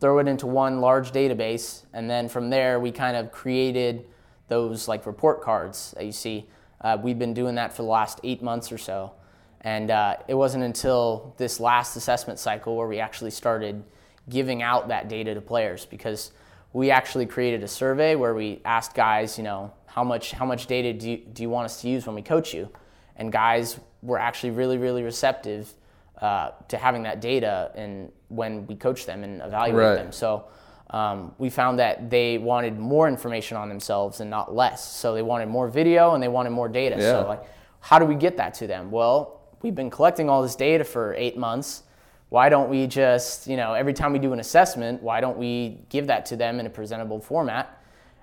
throw 0.00 0.18
it 0.18 0.26
into 0.26 0.46
one 0.46 0.80
large 0.80 1.12
database, 1.12 1.84
and 1.92 2.08
then 2.08 2.28
from 2.28 2.50
there 2.50 2.80
we 2.80 2.90
kind 2.90 3.16
of 3.16 3.30
created 3.30 4.06
those 4.48 4.88
like 4.88 5.06
report 5.06 5.42
cards 5.42 5.92
that 5.96 6.04
you 6.04 6.12
see. 6.12 6.48
Uh, 6.80 6.96
we've 7.00 7.18
been 7.18 7.34
doing 7.34 7.54
that 7.54 7.72
for 7.72 7.82
the 7.82 7.88
last 7.88 8.20
eight 8.24 8.42
months 8.42 8.72
or 8.72 8.78
so, 8.78 9.12
And 9.60 9.90
uh, 9.90 10.16
it 10.26 10.34
wasn't 10.34 10.64
until 10.64 11.34
this 11.36 11.60
last 11.60 11.96
assessment 11.96 12.38
cycle 12.38 12.76
where 12.76 12.88
we 12.88 12.98
actually 12.98 13.30
started 13.30 13.84
giving 14.28 14.62
out 14.62 14.88
that 14.88 15.08
data 15.08 15.34
to 15.34 15.40
players 15.40 15.84
because 15.84 16.32
we 16.72 16.90
actually 16.90 17.26
created 17.26 17.62
a 17.62 17.68
survey 17.68 18.14
where 18.14 18.34
we 18.34 18.60
asked 18.64 18.94
guys, 18.94 19.36
you 19.36 19.44
know, 19.44 19.72
how 19.86 20.04
much 20.04 20.32
how 20.32 20.46
much 20.46 20.66
data 20.66 20.92
do 20.92 21.10
you, 21.10 21.16
do 21.18 21.42
you 21.42 21.50
want 21.50 21.66
us 21.66 21.82
to 21.82 21.88
use 21.88 22.06
when 22.06 22.14
we 22.14 22.22
coach 22.22 22.54
you? 22.54 22.70
And 23.16 23.30
guys 23.30 23.78
were 24.02 24.18
actually 24.18 24.52
really 24.52 24.78
really 24.78 25.02
receptive 25.02 25.74
uh, 26.22 26.52
to 26.68 26.78
having 26.78 27.02
that 27.02 27.20
data 27.20 27.72
and 27.74 28.10
when 28.30 28.66
we 28.66 28.74
coach 28.76 29.04
them 29.06 29.22
and 29.22 29.42
evaluate 29.42 29.84
Right. 29.86 29.94
them. 29.96 30.12
So 30.12 30.44
um, 30.90 31.32
we 31.38 31.50
found 31.50 31.78
that 31.78 32.08
they 32.10 32.38
wanted 32.38 32.78
more 32.78 33.06
information 33.06 33.56
on 33.56 33.68
themselves 33.68 34.20
and 34.20 34.30
not 34.30 34.54
less. 34.54 34.82
So 34.84 35.14
they 35.14 35.22
wanted 35.22 35.48
more 35.48 35.68
video 35.68 36.14
and 36.14 36.22
they 36.22 36.28
wanted 36.28 36.50
more 36.50 36.68
data. 36.68 36.96
Yeah. 36.98 37.12
So 37.12 37.28
like, 37.28 37.42
how 37.80 37.98
do 37.98 38.04
we 38.06 38.14
get 38.14 38.36
that 38.38 38.54
to 38.54 38.66
them? 38.66 38.90
Well, 38.90 39.40
we've 39.62 39.74
been 39.74 39.90
collecting 39.90 40.28
all 40.30 40.42
this 40.42 40.56
data 40.56 40.84
for 40.84 41.14
eight 41.14 41.36
months. 41.36 41.82
Why 42.28 42.48
don't 42.48 42.70
we 42.70 42.86
just, 42.86 43.46
you 43.46 43.56
know, 43.56 43.74
every 43.74 43.92
time 43.92 44.12
we 44.12 44.18
do 44.20 44.32
an 44.32 44.40
assessment, 44.40 45.02
why 45.02 45.20
don't 45.20 45.36
we 45.36 45.80
give 45.88 46.06
that 46.08 46.26
to 46.26 46.36
them 46.36 46.60
in 46.60 46.66
a 46.66 46.70
presentable 46.70 47.20
format? 47.20 47.76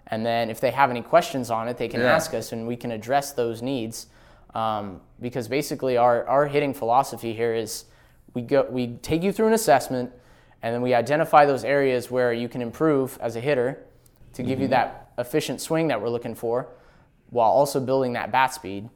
And 0.08 0.26
then 0.26 0.50
if 0.50 0.62
they 0.62 0.72
have 0.72 0.90
any 0.90 1.02
questions 1.02 1.52
on 1.52 1.68
it, 1.68 1.78
they 1.78 1.90
can 1.90 2.00
Yeah. 2.02 2.16
ask 2.16 2.34
us 2.34 2.54
and 2.54 2.66
we 2.68 2.78
can 2.78 2.92
address 2.92 3.34
those 3.34 3.62
needs. 3.62 4.08
Um, 4.56 5.02
because 5.20 5.48
basically, 5.50 5.98
our, 5.98 6.26
our 6.28 6.48
hitting 6.48 6.74
philosophy 6.74 7.34
here 7.34 7.54
is 7.54 7.86
we, 8.38 8.44
go, 8.44 8.68
we 8.70 8.98
take 8.98 9.24
you 9.24 9.32
through 9.32 9.48
an 9.48 9.54
assessment 9.54 10.12
and 10.62 10.72
then 10.72 10.84
we 10.84 10.94
identify 10.94 11.44
those 11.44 11.64
areas 11.64 12.12
where 12.12 12.32
you 12.32 12.48
can 12.48 12.62
improve 12.62 13.18
as 13.20 13.36
a 13.36 13.40
hitter 13.40 13.84
to 14.34 14.44
give 14.44 14.60
you 14.60 14.68
that 14.68 15.10
efficient 15.18 15.60
swing 15.60 15.88
that 15.88 16.00
we're 16.00 16.10
looking 16.10 16.36
for 16.36 16.68
while 17.32 17.50
also 17.50 17.80
building 17.80 18.14
that 18.14 18.32
bat 18.32 18.54
speed. 18.54 18.88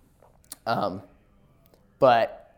Um, 0.67 1.01
but 1.97 2.55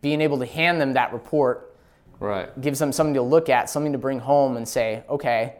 being 0.00 0.20
able 0.20 0.38
to 0.38 0.46
hand 0.46 0.80
them 0.80 0.92
that 0.92 1.12
report 1.12 1.74
Right. 2.20 2.60
gives 2.60 2.78
them 2.78 2.92
something 2.92 3.14
to 3.14 3.22
look 3.22 3.48
at, 3.48 3.68
something 3.68 3.90
to 3.90 3.98
bring 3.98 4.20
home 4.20 4.56
and 4.56 4.68
say, 4.68 5.02
okay, 5.10 5.56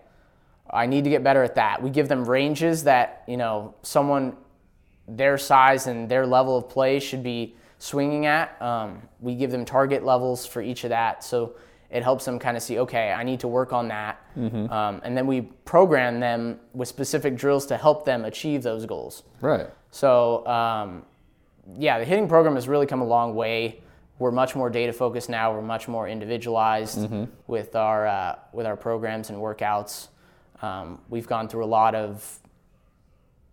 I 0.71 0.87
need 0.87 1.03
to 1.03 1.11
get 1.11 1.25
better 1.25 1.43
at 1.43 1.57
that. 1.57 1.83
We 1.83 1.91
give 1.91 2.07
them 2.07 2.25
ranges 2.25 2.85
that, 2.85 3.25
you 3.27 3.37
know, 3.37 3.75
someone 3.83 4.37
their 5.09 5.39
size 5.39 5.89
and 5.89 6.09
their 6.09 6.25
level 6.25 6.57
of 6.57 6.69
play 6.69 7.01
should 7.01 7.25
be 7.25 7.57
swinging 7.83 8.27
at. 8.27 8.63
Um, 8.63 9.03
we 9.21 9.35
give 9.35 9.51
them 9.51 9.65
target 9.65 10.05
levels 10.05 10.47
for 10.47 10.63
each 10.63 10.85
of 10.85 10.91
that. 10.91 11.25
So 11.25 11.57
it 11.91 12.05
helps 12.05 12.25
them 12.25 12.39
kind 12.39 12.57
of 12.57 12.63
see, 12.63 12.79
okay, 12.79 13.11
I 13.11 13.25
need 13.25 13.41
to 13.41 13.49
work 13.49 13.73
on 13.73 13.89
that. 13.89 14.25
Um, 14.37 15.01
and 15.05 15.17
then 15.17 15.27
we 15.27 15.41
program 15.65 16.21
them 16.21 16.61
with 16.75 16.87
specific 16.87 17.35
drills 17.35 17.67
to 17.67 17.77
help 17.77 18.05
them 18.05 18.25
achieve 18.25 18.63
those 18.63 18.87
goals. 18.87 19.25
Right. 19.41 19.69
So, 19.91 20.47
um, 20.47 21.03
yeah, 21.77 21.99
the 21.99 22.05
hitting 22.05 22.29
program 22.29 22.55
has 22.55 22.69
really 22.69 22.87
come 22.87 23.01
a 23.01 23.07
long 23.07 23.35
way. 23.35 23.83
We're 24.21 24.31
much 24.31 24.55
more 24.55 24.71
data 24.71 24.93
focused 24.93 25.29
now. 25.29 25.53
We're 25.53 25.63
much 25.63 25.89
more 25.89 26.07
individualized 26.07 27.09
with 27.49 27.75
our 27.75 28.07
uh, 28.07 28.37
with 28.53 28.67
our 28.67 28.77
programs 28.77 29.31
and 29.31 29.39
workouts. 29.39 30.09
Um, 30.61 31.01
we've 31.09 31.27
gone 31.27 31.49
through 31.49 31.65
a 31.65 31.67
lot 31.81 31.97
of, 31.97 32.39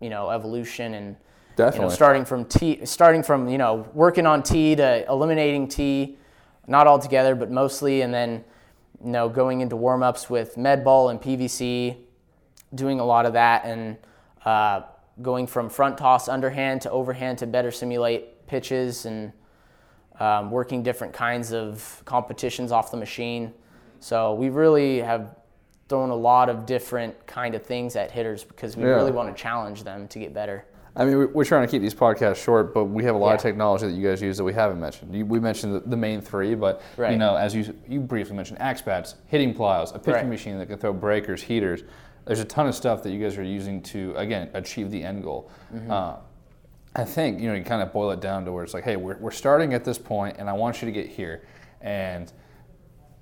you 0.00 0.08
know, 0.08 0.30
evolution 0.30 0.94
and 0.94 1.16
you 1.74 1.80
know, 1.80 1.88
starting 1.94 2.24
from 2.24 2.44
T, 2.44 2.84
starting 2.84 3.22
from 3.22 3.48
you 3.48 3.58
know 3.58 3.86
working 3.94 4.26
on 4.26 4.42
T 4.42 4.74
to 4.76 5.04
eliminating 5.08 5.68
T, 5.68 6.18
not 6.66 6.86
all 6.86 6.98
together, 6.98 7.34
but 7.34 7.50
mostly, 7.50 8.02
and 8.02 8.12
then 8.12 8.44
you 9.04 9.10
know 9.10 9.28
going 9.28 9.60
into 9.60 9.76
warm 9.76 10.02
ups 10.02 10.28
with 10.30 10.56
med 10.56 10.84
ball 10.84 11.08
and 11.10 11.20
PVC, 11.20 11.96
doing 12.74 13.00
a 13.00 13.04
lot 13.04 13.26
of 13.26 13.32
that, 13.34 13.64
and 13.64 13.96
uh, 14.44 14.82
going 15.22 15.46
from 15.46 15.68
front 15.68 15.98
toss 15.98 16.28
underhand 16.28 16.80
to 16.82 16.90
overhand 16.90 17.38
to 17.38 17.46
better 17.46 17.70
simulate 17.70 18.46
pitches 18.46 19.04
and 19.06 19.32
um, 20.18 20.50
working 20.50 20.82
different 20.82 21.12
kinds 21.12 21.52
of 21.52 22.02
competitions 22.04 22.72
off 22.72 22.90
the 22.90 22.96
machine. 22.96 23.52
So 24.00 24.34
we 24.34 24.48
really 24.48 25.00
have 25.00 25.36
thrown 25.88 26.10
a 26.10 26.14
lot 26.14 26.48
of 26.48 26.66
different 26.66 27.26
kind 27.26 27.54
of 27.54 27.62
things 27.64 27.96
at 27.96 28.10
hitters 28.10 28.44
because 28.44 28.76
we 28.76 28.84
Yeah. 28.84 28.90
really 28.90 29.10
want 29.12 29.34
to 29.34 29.42
challenge 29.42 29.82
them 29.82 30.06
to 30.08 30.18
get 30.18 30.32
better. 30.32 30.64
I 30.96 31.04
mean, 31.04 31.18
we- 31.18 31.26
we're 31.26 31.44
trying 31.44 31.66
to 31.66 31.70
keep 31.70 31.82
these 31.82 31.94
podcasts 31.94 32.36
short, 32.42 32.74
but 32.74 32.86
we 32.86 33.04
have 33.04 33.14
a 33.14 33.18
lot 33.18 33.34
of 33.34 33.40
technology 33.40 33.86
that 33.86 33.92
you 33.92 34.06
guys 34.08 34.20
use 34.20 34.36
that 34.38 34.44
we 34.44 34.52
haven't 34.52 34.80
mentioned. 34.80 35.14
You, 35.14 35.24
we 35.24 35.38
mentioned 35.38 35.82
the, 35.86 35.96
main 35.96 36.20
three, 36.20 36.54
but 36.54 36.82
you 37.12 37.18
know, 37.18 37.36
as 37.36 37.54
you 37.54 37.74
you 37.88 38.00
briefly 38.00 38.34
mentioned, 38.34 38.60
axe 38.60 38.82
bats, 38.82 39.14
hitting 39.26 39.54
plows, 39.54 39.92
a 39.92 39.98
pitching 39.98 40.14
Right. 40.14 40.28
machine 40.28 40.58
that 40.58 40.66
can 40.66 40.78
throw 40.78 40.92
breakers, 40.92 41.42
heaters. 41.42 41.82
There's 42.24 42.40
a 42.40 42.44
ton 42.44 42.66
of 42.66 42.74
stuff 42.74 43.02
that 43.04 43.10
you 43.10 43.20
guys 43.22 43.38
are 43.38 43.42
using 43.44 43.82
to 43.82 44.14
again 44.16 44.50
achieve 44.54 44.90
the 44.90 45.02
end 45.02 45.22
goal. 45.22 45.50
Mm-hmm. 45.74 45.90
Uh, 45.90 46.16
I 46.96 47.04
think 47.04 47.40
you 47.40 47.48
know 47.48 47.54
you 47.54 47.62
kind 47.62 47.82
of 47.82 47.92
boil 47.92 48.10
it 48.10 48.20
down 48.20 48.44
to 48.44 48.52
where 48.52 48.64
it's 48.64 48.74
like, 48.74 48.84
hey, 48.84 48.96
we're, 48.96 49.16
we're 49.18 49.30
starting 49.30 49.74
at 49.74 49.84
this 49.84 49.96
point, 49.98 50.36
and 50.38 50.50
I 50.50 50.52
want 50.54 50.82
you 50.82 50.86
to 50.86 50.92
get 50.92 51.06
here. 51.06 51.42
And 51.80 52.32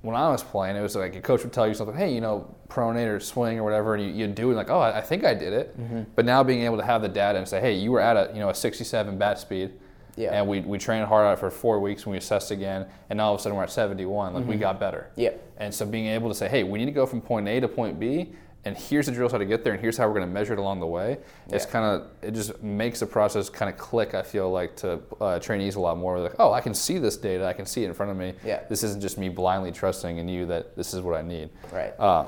when 0.02 0.14
I 0.14 0.28
was 0.30 0.42
playing, 0.44 0.76
it 0.76 0.80
was 0.80 0.94
like 0.94 1.16
a 1.16 1.20
coach 1.20 1.42
would 1.42 1.52
tell 1.52 1.66
you 1.66 1.74
something, 1.74 1.96
hey, 1.96 2.12
you 2.14 2.20
know, 2.20 2.54
pronate 2.68 3.08
or 3.08 3.18
swing 3.20 3.58
or 3.58 3.64
whatever, 3.64 3.94
and 3.96 4.04
you, 4.04 4.10
you 4.12 4.26
do 4.32 4.50
it 4.50 4.54
like, 4.54 4.70
oh, 4.70 4.78
I, 4.78 4.98
I 4.98 5.00
think 5.00 5.24
I 5.24 5.34
did 5.34 5.52
it. 5.52 5.78
Mm-hmm. 5.78 6.02
But 6.14 6.24
now 6.24 6.42
being 6.44 6.62
able 6.62 6.76
to 6.76 6.84
have 6.84 7.02
the 7.02 7.08
data 7.08 7.38
and 7.38 7.48
say, 7.48 7.60
hey, 7.60 7.74
you 7.74 7.90
were 7.90 8.00
at 8.00 8.16
a 8.16 8.32
you 8.32 8.40
know 8.40 8.48
a 8.50 8.54
67 8.54 9.18
bat 9.18 9.38
speed, 9.40 9.72
Yeah. 10.16 10.30
and 10.38 10.46
we, 10.46 10.60
we 10.60 10.78
trained 10.78 11.06
hard 11.06 11.26
at 11.26 11.32
it 11.32 11.38
for 11.40 11.50
four 11.50 11.80
weeks 11.80 12.04
and 12.04 12.12
we 12.12 12.18
assessed 12.18 12.50
again, 12.52 12.86
and 13.10 13.16
now 13.16 13.26
all 13.28 13.34
of 13.34 13.40
a 13.40 13.42
sudden 13.42 13.56
we're 13.56 13.64
at 13.64 13.70
71, 13.72 14.34
like 14.34 14.46
we 14.46 14.56
got 14.56 14.78
better. 14.78 15.08
Mm-hmm. 15.12 15.20
Yep. 15.22 15.44
And 15.58 15.74
so 15.74 15.84
being 15.84 16.06
able 16.06 16.28
to 16.28 16.34
say, 16.34 16.48
hey, 16.48 16.62
we 16.62 16.78
need 16.78 16.86
to 16.86 16.92
go 16.92 17.04
from 17.06 17.20
point 17.20 17.48
A 17.48 17.58
to 17.58 17.66
point 17.68 17.98
B, 17.98 18.32
and 18.68 18.76
here's 18.76 19.06
the 19.06 19.12
drills 19.12 19.32
how 19.32 19.38
to 19.38 19.46
get 19.46 19.64
there, 19.64 19.72
and 19.72 19.80
here's 19.80 19.96
how 19.96 20.06
we're 20.06 20.14
going 20.14 20.28
to 20.28 20.32
measure 20.32 20.52
it 20.52 20.58
along 20.58 20.78
the 20.80 20.86
way. 20.86 21.16
It's 21.50 21.64
kind 21.64 21.84
of 21.84 22.10
it 22.20 22.32
just 22.32 22.62
makes 22.62 23.00
the 23.00 23.06
process 23.06 23.48
kind 23.48 23.72
of 23.72 23.78
click. 23.78 24.14
I 24.14 24.22
feel 24.22 24.50
like 24.50 24.76
to 24.76 25.00
uh, 25.20 25.38
trainees 25.38 25.76
a 25.76 25.80
lot 25.80 25.96
more. 25.96 26.20
Like, 26.20 26.34
oh, 26.38 26.52
I 26.52 26.60
can 26.60 26.74
see 26.74 26.98
this 26.98 27.16
data, 27.16 27.46
I 27.46 27.54
can 27.54 27.64
see 27.64 27.84
it 27.84 27.88
in 27.88 27.94
front 27.94 28.12
of 28.12 28.18
me. 28.18 28.34
Yeah. 28.44 28.62
This 28.68 28.82
isn't 28.82 29.00
just 29.00 29.16
me 29.16 29.30
blindly 29.30 29.72
trusting 29.72 30.18
in 30.18 30.28
you 30.28 30.44
that 30.46 30.76
this 30.76 30.92
is 30.92 31.00
what 31.00 31.18
I 31.18 31.22
need. 31.22 31.48
Right. 31.72 31.98
Uh, 31.98 32.26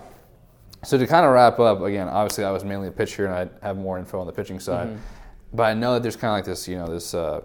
so 0.82 0.96
to 0.96 1.06
kind 1.06 1.26
of 1.26 1.32
wrap 1.32 1.58
up, 1.58 1.82
again, 1.82 2.08
obviously 2.08 2.44
I 2.44 2.50
was 2.50 2.64
mainly 2.64 2.88
a 2.88 2.92
pitcher 2.92 3.26
and 3.26 3.34
I 3.34 3.66
have 3.66 3.76
more 3.76 3.98
info 3.98 4.18
on 4.18 4.26
the 4.26 4.32
pitching 4.32 4.58
side. 4.58 4.88
Mm-hmm. 4.88 5.19
But 5.52 5.64
I 5.64 5.74
know 5.74 5.94
that 5.94 6.02
there's 6.02 6.16
kind 6.16 6.30
of 6.32 6.36
like 6.38 6.44
this, 6.44 6.68
you 6.68 6.76
know, 6.76 6.86
this 6.86 7.12
uh, 7.12 7.40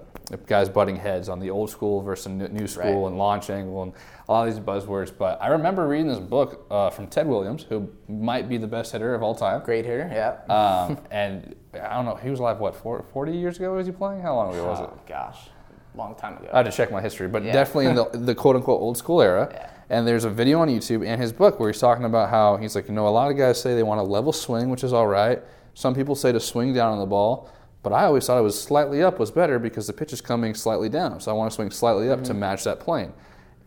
guys 0.46 0.70
butting 0.70 0.96
heads 0.96 1.28
on 1.28 1.40
the 1.40 1.50
old 1.50 1.72
school 1.72 2.02
versus 2.02 2.28
new 2.28 2.68
school 2.68 2.84
Right. 3.04 3.08
and 3.08 3.18
launch 3.18 3.50
angle 3.50 3.82
and 3.82 3.94
all 4.30 4.46
these 4.46 4.60
buzzwords. 4.60 5.12
But 5.18 5.42
I 5.42 5.48
remember 5.48 5.88
reading 5.88 6.08
this 6.08 6.20
book 6.20 6.68
uh, 6.70 6.92
from 6.92 7.08
Ted 7.08 7.26
Williams, 7.28 7.64
who 7.64 7.90
might 8.08 8.48
be 8.48 8.58
the 8.58 8.68
best 8.68 8.92
hitter 8.92 9.16
of 9.16 9.24
all 9.24 9.34
time. 9.34 9.62
Great 9.64 9.86
hitter, 9.86 10.08
yeah. 10.14 10.54
Um, 10.54 11.00
and 11.12 11.56
I 11.74 11.96
don't 11.96 12.06
know, 12.06 12.16
he 12.16 12.30
was 12.30 12.40
alive, 12.40 12.60
what, 12.60 12.76
40 12.76 13.32
years 13.32 13.58
ago 13.58 13.74
was 13.74 13.88
he 13.88 13.92
playing? 13.92 14.22
How 14.22 14.36
long 14.36 14.54
ago 14.54 14.68
was 14.68 14.82
it? 14.82 14.90
oh 14.92 15.00
gosh, 15.08 15.50
long 15.96 16.14
time 16.14 16.38
ago. 16.38 16.48
I 16.54 16.58
had 16.58 16.66
to 16.68 16.72
check 16.72 16.92
my 16.92 17.02
history, 17.02 17.28
but 17.28 17.44
Yeah. 17.44 17.54
definitely 17.54 17.88
in 17.88 17.96
the, 17.96 18.06
the 18.14 18.36
quote 18.36 18.56
unquote 18.56 18.82
old 18.82 18.98
school 18.98 19.22
era. 19.22 19.50
Yeah. 19.52 19.70
And 19.88 20.08
there's 20.08 20.24
a 20.24 20.32
video 20.32 20.62
on 20.62 20.68
YouTube 20.68 21.06
and 21.06 21.22
his 21.22 21.32
book 21.32 21.60
where 21.60 21.72
he's 21.72 21.80
talking 21.80 22.06
about 22.06 22.32
how 22.32 22.58
he's 22.58 22.74
like, 22.76 22.88
you 22.88 22.94
know, 22.96 23.08
a 23.08 23.10
lot 23.10 23.30
of 23.30 23.38
guys 23.38 23.62
say 23.62 23.76
they 23.76 23.84
want 23.84 24.00
a 24.00 24.04
level 24.04 24.34
swing, 24.34 24.72
which 24.72 24.84
is 24.84 24.94
all 24.94 25.06
right. 25.06 25.44
Some 25.76 25.94
people 25.94 26.16
say 26.16 26.32
to 26.32 26.40
swing 26.40 26.74
down 26.74 26.94
on 26.94 26.98
the 26.98 27.06
ball, 27.06 27.52
but 27.86 27.94
I 27.94 28.06
always 28.06 28.26
thought 28.26 28.40
it 28.40 28.42
was 28.42 28.60
slightly 28.60 29.04
up 29.04 29.20
was 29.20 29.30
better 29.30 29.60
because 29.60 29.86
the 29.86 29.94
pitch 29.94 30.12
is 30.12 30.20
coming 30.20 30.56
slightly 30.56 30.90
down. 30.90 31.20
So 31.22 31.30
I 31.30 31.36
want 31.36 31.52
to 31.52 31.56
swing 31.56 31.70
slightly 31.70 32.10
up 32.10 32.24
to 32.24 32.32
Mm-hmm. 32.32 32.40
match 32.40 32.64
that 32.64 32.80
plane. 32.80 33.14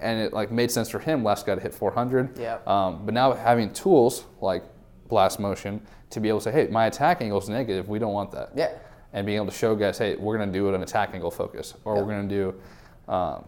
And 0.00 0.20
it 0.20 0.32
like 0.32 0.50
made 0.50 0.72
sense 0.72 0.88
for 0.90 0.98
him. 0.98 1.22
Last 1.22 1.46
guy 1.46 1.54
to 1.54 1.60
hit 1.60 1.72
400. 1.72 2.36
Yeah. 2.36 2.58
Um, 2.66 3.04
but 3.04 3.14
now 3.14 3.32
having 3.32 3.72
tools 3.72 4.24
like 4.40 4.64
blast 5.06 5.38
motion 5.38 5.80
to 6.10 6.18
be 6.20 6.28
able 6.28 6.40
to 6.40 6.44
say, 6.44 6.50
hey, 6.52 6.66
my 6.66 6.86
attack 6.86 7.22
angle 7.22 7.40
is 7.40 7.48
negative. 7.48 7.88
We 7.88 8.00
don't 8.00 8.12
want 8.12 8.32
that 8.32 8.50
yeah. 8.56 8.72
and 9.12 9.24
being 9.24 9.36
able 9.36 9.46
to 9.46 9.52
show 9.56 9.76
guys, 9.76 9.98
hey, 9.98 10.16
we're 10.16 10.36
going 10.36 10.52
to 10.52 10.58
do 10.58 10.68
it 10.68 10.74
an 10.74 10.82
attack 10.82 11.10
angle 11.14 11.30
focus, 11.30 11.74
or 11.84 11.94
we're 11.94 12.12
going 12.12 12.28
to 12.28 12.34
do. 12.34 13.12
Um, 13.12 13.44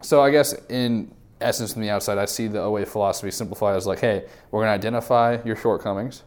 so 0.00 0.22
I 0.22 0.30
guess 0.30 0.54
in 0.70 1.14
essence, 1.42 1.74
from 1.74 1.82
the 1.82 1.90
outside, 1.90 2.16
I 2.16 2.24
see 2.24 2.46
the 2.48 2.60
OA 2.60 2.86
philosophy 2.86 3.30
simplified 3.30 3.76
as 3.76 3.86
like, 3.86 4.00
hey, 4.00 4.24
we're 4.50 4.60
going 4.64 4.70
to 4.70 4.74
identify 4.74 5.38
your 5.44 5.56
shortcomings, 5.56 6.22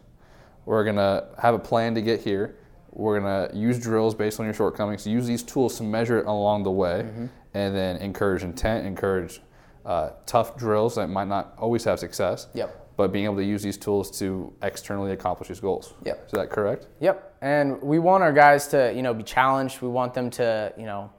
we're 0.64 0.84
going 0.84 0.96
to 0.96 1.26
have 1.42 1.54
a 1.54 1.58
plan 1.58 1.94
to 1.96 2.02
get 2.02 2.20
here, 2.20 2.56
we're 2.92 3.20
going 3.20 3.50
to 3.50 3.56
use 3.56 3.78
drills 3.78 4.14
based 4.14 4.40
on 4.40 4.46
your 4.46 4.54
shortcomings, 4.54 5.06
use 5.06 5.26
these 5.26 5.42
tools 5.42 5.76
to 5.78 5.82
measure 5.82 6.18
it 6.18 6.26
along 6.26 6.64
the 6.64 6.70
way, 6.70 7.08
and 7.54 7.74
then 7.74 7.96
encourage 7.96 8.42
intent, 8.42 8.86
encourage 8.86 9.40
uh, 9.84 10.10
tough 10.26 10.56
drills 10.56 10.94
that 10.96 11.08
might 11.08 11.28
not 11.28 11.54
always 11.58 11.84
have 11.84 11.98
success. 11.98 12.48
Yep. 12.54 12.76
But 12.96 13.12
being 13.12 13.24
able 13.24 13.36
to 13.36 13.44
use 13.44 13.62
these 13.62 13.78
tools 13.78 14.10
to 14.18 14.52
externally 14.62 15.12
accomplish 15.12 15.48
these 15.48 15.60
goals. 15.60 15.94
Yep. 16.04 16.26
Is 16.26 16.32
that 16.32 16.50
correct? 16.50 16.88
Yep. 17.00 17.36
And 17.40 17.80
we 17.80 17.98
want 17.98 18.22
our 18.22 18.32
guys 18.32 18.66
to, 18.68 18.92
you 18.94 19.02
know, 19.02 19.14
be 19.14 19.22
challenged. 19.22 19.80
We 19.80 19.88
want 19.88 20.12
them 20.12 20.28
to, 20.30 20.74
you 20.76 20.84
know, 20.84 21.10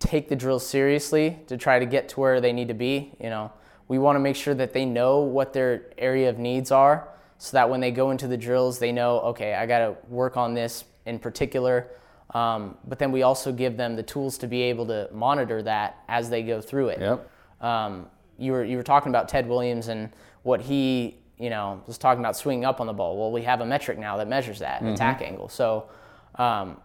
take 0.00 0.28
the 0.28 0.36
drills 0.36 0.66
seriously 0.66 1.38
to 1.46 1.56
try 1.56 1.78
to 1.78 1.86
get 1.86 2.10
to 2.10 2.20
where 2.20 2.40
they 2.40 2.52
need 2.52 2.68
to 2.68 2.74
be. 2.74 3.12
You 3.18 3.30
know, 3.30 3.52
we 3.88 3.98
want 3.98 4.16
to 4.16 4.20
make 4.20 4.36
sure 4.36 4.54
that 4.54 4.74
they 4.74 4.84
know 4.84 5.20
what 5.20 5.54
their 5.54 5.86
area 5.96 6.28
of 6.28 6.38
needs 6.38 6.70
are 6.70 7.08
so 7.42 7.56
that 7.56 7.70
when 7.70 7.80
they 7.80 7.90
go 7.90 8.10
into 8.10 8.28
the 8.28 8.36
drills, 8.36 8.78
they 8.78 8.92
know, 8.92 9.20
okay, 9.20 9.54
I 9.54 9.64
got 9.64 9.78
to 9.78 9.96
work 10.10 10.36
on 10.36 10.52
this 10.52 10.84
in 11.06 11.18
particular. 11.18 11.88
Um, 12.34 12.76
but 12.86 12.98
then 12.98 13.12
we 13.12 13.22
also 13.22 13.50
give 13.50 13.78
them 13.78 13.96
the 13.96 14.02
tools 14.02 14.36
to 14.38 14.46
be 14.46 14.60
able 14.64 14.86
to 14.88 15.08
monitor 15.10 15.62
that 15.62 16.04
as 16.06 16.28
they 16.28 16.42
go 16.42 16.60
through 16.60 16.88
it. 16.88 17.00
Yep. 17.00 17.30
Um, 17.62 18.06
you 18.38 18.52
were 18.52 18.62
you 18.62 18.76
were 18.76 18.82
talking 18.82 19.08
about 19.08 19.26
Ted 19.26 19.48
Williams 19.48 19.88
and 19.88 20.10
what 20.42 20.60
he 20.60 21.16
you 21.38 21.48
know 21.48 21.82
was 21.86 21.96
talking 21.96 22.20
about 22.20 22.36
swinging 22.36 22.66
up 22.66 22.78
on 22.78 22.86
the 22.86 22.92
ball. 22.92 23.16
Well, 23.18 23.32
we 23.32 23.42
have 23.42 23.62
a 23.62 23.66
metric 23.66 23.98
now 23.98 24.18
that 24.18 24.28
measures 24.28 24.58
that 24.58 24.82
an 24.82 24.88
attack 24.88 25.22
angle. 25.22 25.48
So 25.48 25.88
um, 26.34 26.76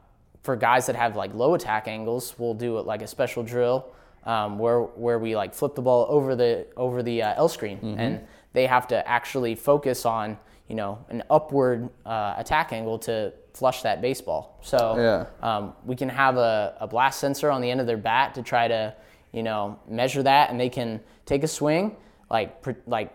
for 0.42 0.56
guys 0.56 0.86
that 0.86 0.96
have 0.96 1.18
like 1.18 1.34
low 1.34 1.54
attack 1.54 1.90
angles, 1.90 2.34
we'll 2.38 2.54
do 2.54 2.78
it 2.78 2.86
like 2.86 3.02
a 3.02 3.08
special 3.08 3.44
drill 3.44 3.94
um, 4.24 4.58
where 4.58 4.80
where 4.82 5.20
we 5.20 5.36
like 5.36 5.54
flip 5.54 5.76
the 5.76 5.82
ball 5.82 6.08
over 6.10 6.34
the 6.36 6.66
over 6.78 7.04
the 7.04 7.24
uh, 7.24 7.34
L 7.36 7.50
screen, 7.50 7.80
and 8.00 8.22
they 8.56 8.66
have 8.66 8.88
to 8.88 9.08
actually 9.08 9.54
focus 9.54 10.06
on 10.06 10.38
you 10.68 10.76
know 10.76 10.98
an 11.10 11.22
upward 11.30 11.90
uh, 12.08 12.34
attack 12.38 12.74
angle 12.74 12.98
to 12.98 13.32
flush 13.54 13.84
that 13.84 14.02
baseball. 14.02 14.58
So 14.64 14.96
Yeah. 14.98 15.26
um, 15.48 15.74
we 15.86 15.96
can 15.96 16.10
have 16.10 16.38
a, 16.38 16.76
a 16.80 16.88
blast 16.88 17.20
sensor 17.20 17.52
on 17.52 17.62
the 17.62 17.70
end 17.70 17.80
of 17.80 17.88
their 17.88 17.98
bat 17.98 18.34
to 18.36 18.42
try 18.42 18.68
to 18.68 18.96
you 19.32 19.44
know 19.44 19.78
measure 19.88 20.24
that, 20.24 20.50
and 20.50 20.60
they 20.60 20.70
can 20.70 21.00
take 21.26 21.44
a 21.44 21.48
swing, 21.48 21.96
like 22.32 22.62
pr- 22.64 22.82
like 22.88 23.14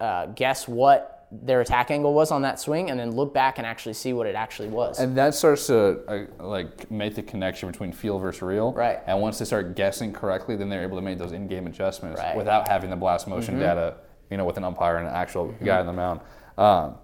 uh, 0.00 0.26
guess 0.26 0.68
what 0.68 1.08
their 1.30 1.62
attack 1.62 1.90
angle 1.90 2.12
was 2.12 2.30
on 2.30 2.42
that 2.42 2.60
swing, 2.60 2.90
and 2.90 3.00
then 3.00 3.10
look 3.12 3.32
back 3.32 3.56
and 3.56 3.66
actually 3.66 3.94
see 3.94 4.12
what 4.12 4.26
it 4.26 4.34
actually 4.34 4.68
was. 4.68 4.98
And 5.00 5.16
that 5.16 5.34
starts 5.34 5.66
to 5.68 6.00
uh, 6.06 6.44
like 6.44 6.90
make 6.90 7.14
the 7.14 7.22
connection 7.22 7.70
between 7.70 7.90
feel 7.92 8.18
versus 8.18 8.42
real. 8.42 8.72
Right. 8.74 8.98
And 9.06 9.18
once 9.22 9.38
they 9.38 9.46
start 9.46 9.74
guessing 9.74 10.12
correctly, 10.12 10.56
then 10.56 10.68
they're 10.68 10.82
able 10.82 10.98
to 10.98 11.02
make 11.02 11.16
those 11.18 11.32
in-game 11.32 11.66
adjustments 11.66 12.18
Right. 12.18 12.28
Mm-hmm. 12.30 12.38
without 12.38 12.68
having 12.68 12.90
the 12.90 12.96
blast 12.96 13.26
motion 13.28 13.58
data, 13.58 13.94
you 14.32 14.38
know, 14.38 14.44
with 14.44 14.56
an 14.56 14.64
umpire 14.64 14.96
and 14.96 15.06
an 15.06 15.14
actual 15.14 15.54
guy 15.64 15.78
on 15.78 15.86
the 15.86 15.92
mound. 15.92 16.20
Um, 16.58 16.96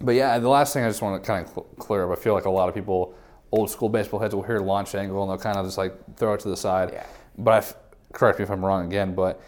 but 0.00 0.16
yeah, 0.16 0.38
the 0.38 0.48
last 0.48 0.72
thing 0.74 0.82
I 0.84 0.88
just 0.88 1.02
want 1.02 1.22
to 1.22 1.26
kind 1.26 1.46
of 1.46 1.52
cl- 1.52 1.66
clear 1.78 2.10
up, 2.10 2.18
I 2.18 2.20
feel 2.20 2.34
like 2.34 2.46
a 2.46 2.50
lot 2.50 2.68
of 2.68 2.74
people, 2.74 3.14
old 3.52 3.70
school 3.70 3.88
baseball 3.88 4.18
heads, 4.18 4.34
will 4.34 4.42
hear 4.42 4.58
launch 4.58 4.94
angle 4.94 5.22
and 5.22 5.30
they'll 5.30 5.38
kind 5.38 5.56
of 5.56 5.64
just 5.64 5.78
like 5.78 5.94
throw 6.16 6.34
it 6.34 6.40
to 6.40 6.48
the 6.48 6.56
side. 6.56 6.90
Yeah. 6.92 7.06
But 7.38 7.50
I 7.52 7.58
f- 7.58 7.76
correct 8.12 8.38
me 8.38 8.44
if 8.44 8.50
I'm 8.50 8.64
wrong 8.64 8.86
again, 8.86 9.14
but 9.14 9.40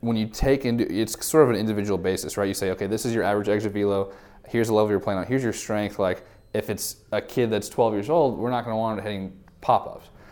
when 0.00 0.16
you 0.16 0.26
take 0.26 0.64
into 0.64 0.90
it's 0.92 1.26
sort 1.26 1.44
of 1.44 1.50
an 1.50 1.56
individual 1.56 1.98
basis, 1.98 2.36
right? 2.36 2.46
You 2.46 2.54
say, 2.54 2.70
okay, 2.70 2.86
this 2.86 3.04
is 3.04 3.12
your 3.12 3.24
average 3.24 3.48
exit 3.48 3.72
velo. 3.72 4.12
Here's 4.48 4.68
the 4.68 4.74
level 4.74 4.90
you're 4.90 5.00
playing 5.00 5.18
on. 5.18 5.26
Here's 5.26 5.42
your 5.42 5.52
strength. 5.52 5.98
Like 5.98 6.24
if 6.54 6.70
it's 6.70 6.96
a 7.12 7.20
kid 7.20 7.50
that's 7.50 7.68
12 7.68 7.94
years 7.94 8.10
old, 8.10 8.38
we're 8.38 8.50
not 8.50 8.64
going 8.64 8.74
to 8.74 8.78
want 8.78 8.98
him 8.98 9.04
hitting 9.04 9.44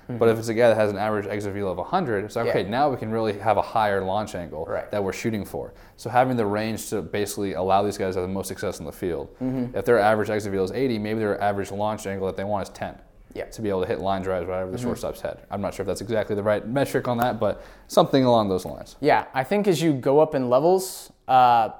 pop-ups. 0.06 0.18
But 0.18 0.28
if 0.28 0.38
it's 0.38 0.48
a 0.48 0.54
guy 0.54 0.68
that 0.68 0.76
has 0.76 0.90
an 0.90 0.98
average 0.98 1.26
exit 1.26 1.52
velo 1.52 1.70
of 1.72 1.78
100, 1.78 2.24
it's 2.24 2.36
like, 2.36 2.48
okay, 2.48 2.62
Yeah. 2.62 2.68
now 2.70 2.90
we 2.90 2.96
can 2.96 3.10
really 3.10 3.38
have 3.38 3.56
a 3.56 3.62
higher 3.62 4.02
launch 4.04 4.34
angle 4.34 4.64
Right. 4.64 4.90
that 4.90 5.02
we're 5.02 5.12
shooting 5.12 5.44
for. 5.44 5.72
So 5.96 6.10
having 6.10 6.36
the 6.36 6.46
range 6.46 6.88
to 6.90 7.02
basically 7.02 7.54
allow 7.54 7.82
these 7.82 7.98
guys 7.98 8.14
to 8.14 8.20
have 8.20 8.28
the 8.28 8.32
most 8.34 8.48
success 8.48 8.78
in 8.80 8.86
the 8.86 8.92
field. 8.92 9.28
Mm-hmm. 9.42 9.76
If 9.76 9.84
their 9.84 9.98
average 9.98 10.30
exit 10.30 10.52
velo 10.52 10.64
is 10.64 10.72
80, 10.72 10.98
maybe 10.98 11.18
their 11.20 11.40
average 11.40 11.70
launch 11.72 12.06
angle 12.06 12.26
that 12.26 12.36
they 12.36 12.44
want 12.44 12.62
is 12.64 12.68
10 12.70 12.94
Yeah. 13.34 13.42
Mm-hmm. 13.44 13.50
to 13.52 13.62
be 13.62 13.68
able 13.68 13.80
to 13.82 13.86
hit 13.88 14.00
line 14.00 14.22
drives 14.22 14.46
right 14.46 14.62
over 14.62 14.70
the 14.70 14.78
shortstop's 14.78 15.20
head. 15.20 15.38
I'm 15.50 15.60
not 15.60 15.74
sure 15.74 15.82
if 15.82 15.88
that's 15.88 16.00
exactly 16.00 16.36
the 16.36 16.42
right 16.42 16.66
metric 16.66 17.08
on 17.08 17.18
that, 17.18 17.38
but 17.40 17.62
something 17.88 18.24
along 18.24 18.48
those 18.48 18.64
lines. 18.64 18.96
Yeah, 19.00 19.24
I 19.34 19.44
think 19.44 19.66
as 19.68 19.82
you 19.82 19.92
go 19.92 20.20
up 20.20 20.34
in 20.34 20.48
levels, 20.48 21.12
uh, 21.28 21.70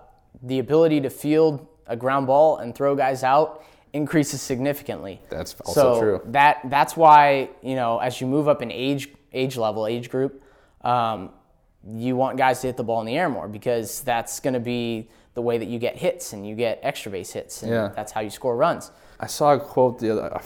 the 0.42 0.58
ability 0.58 1.00
to 1.02 1.10
field 1.10 1.66
a 1.86 1.96
ground 1.96 2.26
ball 2.26 2.58
and 2.58 2.74
throw 2.74 2.94
guys 2.96 3.22
out 3.22 3.62
increases 3.96 4.40
significantly. 4.42 5.20
That's 5.30 5.54
also 5.64 5.94
so 5.94 6.00
true. 6.00 6.20
That 6.26 6.60
that's 6.64 6.96
why 6.96 7.48
you 7.62 7.74
know 7.74 7.98
as 7.98 8.20
you 8.20 8.26
move 8.26 8.46
up 8.48 8.62
in 8.62 8.70
age 8.70 9.08
age 9.32 9.56
level 9.56 9.86
age 9.86 10.10
group, 10.10 10.42
um, 10.82 11.30
you 11.88 12.16
want 12.16 12.36
guys 12.36 12.60
to 12.60 12.66
hit 12.68 12.76
the 12.76 12.84
ball 12.84 13.00
in 13.00 13.06
the 13.06 13.16
air 13.16 13.28
more 13.28 13.48
because 13.48 14.00
that's 14.02 14.40
going 14.40 14.54
to 14.54 14.60
be 14.60 15.08
the 15.34 15.42
way 15.42 15.58
that 15.58 15.68
you 15.68 15.78
get 15.78 15.96
hits 15.96 16.32
and 16.32 16.46
you 16.48 16.54
get 16.54 16.78
extra 16.82 17.10
base 17.12 17.32
hits 17.32 17.62
and 17.62 17.70
Yeah. 17.70 17.88
that's 17.94 18.10
how 18.12 18.20
you 18.20 18.30
score 18.30 18.56
runs. 18.56 18.90
I 19.20 19.26
saw 19.26 19.54
a 19.54 19.60
quote 19.60 19.98
the 19.98 20.10
other. 20.12 20.40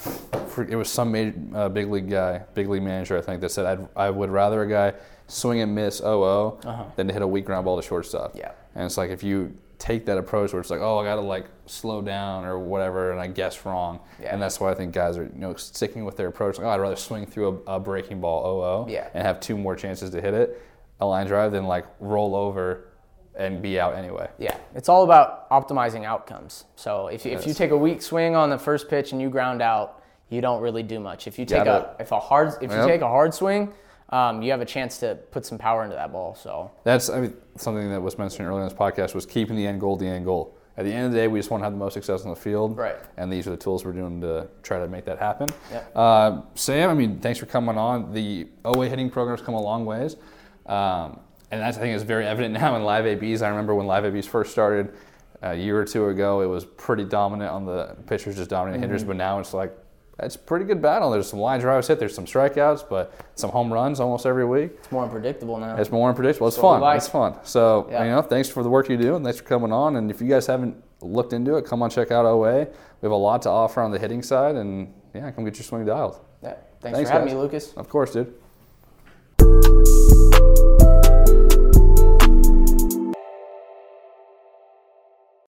It 0.68 0.76
was 0.76 0.88
some 0.88 1.10
major, 1.12 1.34
uh, 1.54 1.68
big 1.68 1.90
league 1.90 2.10
guy, 2.10 2.42
big 2.54 2.68
league 2.68 2.82
manager, 2.82 3.16
I 3.16 3.20
think, 3.20 3.40
that 3.40 3.50
said, 3.50 3.66
I'd, 3.66 3.88
"I 3.96 4.10
would 4.10 4.30
rather 4.30 4.62
a 4.62 4.68
guy 4.68 4.94
swing 5.26 5.60
and 5.60 5.74
miss 5.74 5.98
0 5.98 6.58
than 6.96 7.06
to 7.08 7.12
hit 7.12 7.22
a 7.22 7.26
weak 7.26 7.44
ground 7.46 7.64
ball 7.64 7.76
to 7.76 7.82
shortstop." 7.82 8.30
Uh-huh. 8.30 8.38
Yeah. 8.42 8.52
And 8.74 8.84
it's 8.86 8.96
like 8.96 9.10
if 9.10 9.22
you 9.22 9.54
take 9.80 10.04
that 10.06 10.18
approach 10.18 10.52
where 10.52 10.60
it's 10.60 10.70
like, 10.70 10.80
"Oh, 10.80 10.98
I 10.98 11.04
got 11.04 11.16
to 11.16 11.22
like 11.22 11.46
slow 11.66 12.00
down 12.02 12.44
or 12.44 12.58
whatever," 12.58 13.10
and 13.10 13.20
I 13.20 13.26
guess 13.26 13.64
wrong, 13.64 13.98
Yeah. 14.22 14.32
and 14.32 14.40
that's 14.40 14.60
why 14.60 14.70
I 14.70 14.74
think 14.74 14.92
guys 14.94 15.16
are 15.18 15.24
you 15.24 15.30
know 15.34 15.54
sticking 15.54 16.04
with 16.04 16.16
their 16.16 16.28
approach. 16.28 16.58
Like, 16.58 16.66
"Oh, 16.66 16.70
I'd 16.70 16.80
rather 16.80 16.94
swing 16.96 17.26
through 17.26 17.62
a, 17.66 17.74
a 17.76 17.80
breaking 17.80 18.20
ball 18.20 18.84
0 18.86 18.86
Yeah. 18.88 19.08
and 19.14 19.26
have 19.26 19.40
two 19.40 19.56
more 19.58 19.74
chances 19.74 20.10
to 20.10 20.20
hit 20.20 20.34
it, 20.34 20.62
a 21.00 21.06
line 21.06 21.26
drive, 21.26 21.50
than 21.50 21.64
like 21.66 21.86
roll 21.98 22.36
over 22.36 22.88
and 23.34 23.60
be 23.62 23.80
out 23.80 23.94
anyway." 23.96 24.28
Yeah, 24.38 24.56
it's 24.74 24.88
all 24.88 25.02
about 25.02 25.48
optimizing 25.50 26.04
outcomes. 26.04 26.66
So 26.76 27.08
if, 27.08 27.26
if 27.26 27.46
you 27.46 27.54
take 27.54 27.70
a 27.72 27.76
weak 27.78 28.02
swing 28.02 28.36
on 28.36 28.50
the 28.50 28.58
first 28.58 28.88
pitch 28.88 29.12
and 29.12 29.20
you 29.20 29.30
ground 29.30 29.62
out, 29.62 30.02
you 30.28 30.40
don't 30.40 30.60
really 30.60 30.82
do 30.82 31.00
much. 31.00 31.26
If 31.26 31.38
you 31.38 31.44
take 31.46 31.64
Gotta- 31.64 31.96
a 31.98 32.02
if 32.02 32.12
a 32.12 32.20
hard 32.20 32.52
if 32.62 32.70
you 32.70 32.86
take 32.86 33.00
a 33.00 33.08
hard 33.08 33.32
swing, 33.34 33.72
um, 34.10 34.42
you 34.42 34.50
have 34.50 34.60
a 34.60 34.66
chance 34.66 34.98
to 34.98 35.16
put 35.30 35.46
some 35.46 35.58
power 35.58 35.84
into 35.84 35.96
that 35.96 36.12
ball. 36.12 36.34
So 36.34 36.70
That's 36.84 37.08
I 37.08 37.20
mean, 37.20 37.34
something 37.56 37.90
that 37.90 38.00
was 38.00 38.18
mentioned 38.18 38.46
earlier 38.46 38.62
in 38.62 38.68
this 38.68 38.76
podcast 38.76 39.14
was 39.14 39.26
keeping 39.26 39.56
the 39.56 39.66
end 39.66 39.80
goal 39.80 39.96
the 39.96 40.06
end 40.06 40.24
goal. 40.24 40.56
At 40.76 40.84
the 40.84 40.92
end 40.92 41.06
of 41.06 41.12
the 41.12 41.18
day, 41.18 41.28
we 41.28 41.38
just 41.38 41.50
want 41.50 41.60
to 41.60 41.64
have 41.64 41.72
the 41.72 41.78
most 41.78 41.94
success 41.94 42.22
on 42.22 42.30
the 42.30 42.36
field. 42.36 42.76
Right. 42.76 42.96
And 43.16 43.30
these 43.30 43.46
are 43.46 43.50
the 43.50 43.56
tools 43.56 43.84
we're 43.84 43.92
doing 43.92 44.20
to 44.22 44.48
try 44.62 44.78
to 44.78 44.88
make 44.88 45.04
that 45.04 45.18
happen. 45.18 45.48
Yep. 45.70 45.92
Uh, 45.94 46.40
Sam, 46.54 46.88
I 46.88 46.94
mean, 46.94 47.18
thanks 47.20 47.38
for 47.38 47.46
coming 47.46 47.76
on. 47.76 48.14
The 48.14 48.48
OA 48.64 48.88
hitting 48.88 49.10
program's 49.10 49.42
come 49.42 49.54
a 49.54 49.60
long 49.60 49.84
ways. 49.84 50.16
Um, 50.66 51.20
and 51.50 51.60
that's, 51.60 51.76
I 51.76 51.80
think, 51.80 51.96
is 51.96 52.02
very 52.02 52.24
evident 52.24 52.54
now 52.60 52.76
in 52.76 52.84
live 52.84 53.04
ABs. 53.04 53.42
I 53.42 53.48
remember 53.48 53.74
when 53.74 53.86
live 53.86 54.04
ABs 54.06 54.26
first 54.26 54.52
started 54.52 54.94
a 55.42 55.54
year 55.54 55.78
or 55.78 55.84
two 55.84 56.08
ago, 56.08 56.40
it 56.40 56.46
was 56.46 56.64
pretty 56.64 57.04
dominant 57.04 57.50
on 57.50 57.66
the 57.66 57.96
pitchers, 58.06 58.36
just 58.36 58.48
dominating 58.48 58.80
hitters. 58.82 59.04
But 59.04 59.16
now 59.16 59.38
it's 59.38 59.52
like, 59.52 59.76
it's 60.22 60.36
a 60.36 60.38
pretty 60.38 60.64
good 60.64 60.80
battle. 60.82 61.10
There's 61.10 61.28
some 61.28 61.38
line 61.40 61.60
drives 61.60 61.88
hit, 61.88 61.98
there's 61.98 62.14
some 62.14 62.26
strikeouts, 62.26 62.88
but 62.88 63.12
some 63.34 63.50
home 63.50 63.72
runs 63.72 64.00
almost 64.00 64.26
every 64.26 64.44
week. 64.44 64.72
it's 64.78 64.90
more 64.92 65.04
unpredictable 65.04 65.56
now. 65.58 65.76
It's 65.76 65.90
more 65.90 66.08
unpredictable. 66.08 66.46
It's 66.48 66.56
That's 66.56 66.62
what 66.62 66.72
fun. 66.74 66.80
like. 66.80 66.96
It's 66.98 67.08
fun. 67.08 67.34
So 67.42 67.86
Yeah. 67.90 68.04
you 68.04 68.10
know, 68.10 68.22
thanks 68.22 68.48
for 68.48 68.62
the 68.62 68.70
work 68.70 68.88
you 68.88 68.96
do, 68.96 69.16
and 69.16 69.24
thanks 69.24 69.38
for 69.40 69.44
coming 69.46 69.72
on. 69.72 69.96
And 69.96 70.10
if 70.10 70.20
you 70.20 70.28
guys 70.28 70.46
haven't 70.46 70.76
looked 71.00 71.32
into 71.32 71.56
it, 71.56 71.64
come 71.64 71.82
on 71.82 71.90
check 71.90 72.10
out 72.10 72.24
OA. 72.26 72.60
We 72.60 72.66
have 73.06 73.12
a 73.12 73.14
lot 73.14 73.42
to 73.42 73.48
offer 73.50 73.80
on 73.80 73.90
the 73.90 73.98
hitting 73.98 74.22
side, 74.22 74.56
and 74.56 74.92
yeah, 75.14 75.30
come 75.30 75.44
get 75.44 75.56
your 75.56 75.64
swing 75.64 75.84
dialed. 75.86 76.20
Yeah. 76.42 76.54
Thanks, 76.80 76.96
Thanks, 76.96 77.10
for 77.10 77.12
having 77.14 77.28
guys. 77.28 77.34
me, 77.36 77.40
Lucas. 77.42 77.72
Of 77.74 77.88
course, 77.88 78.12
dude. 78.12 78.32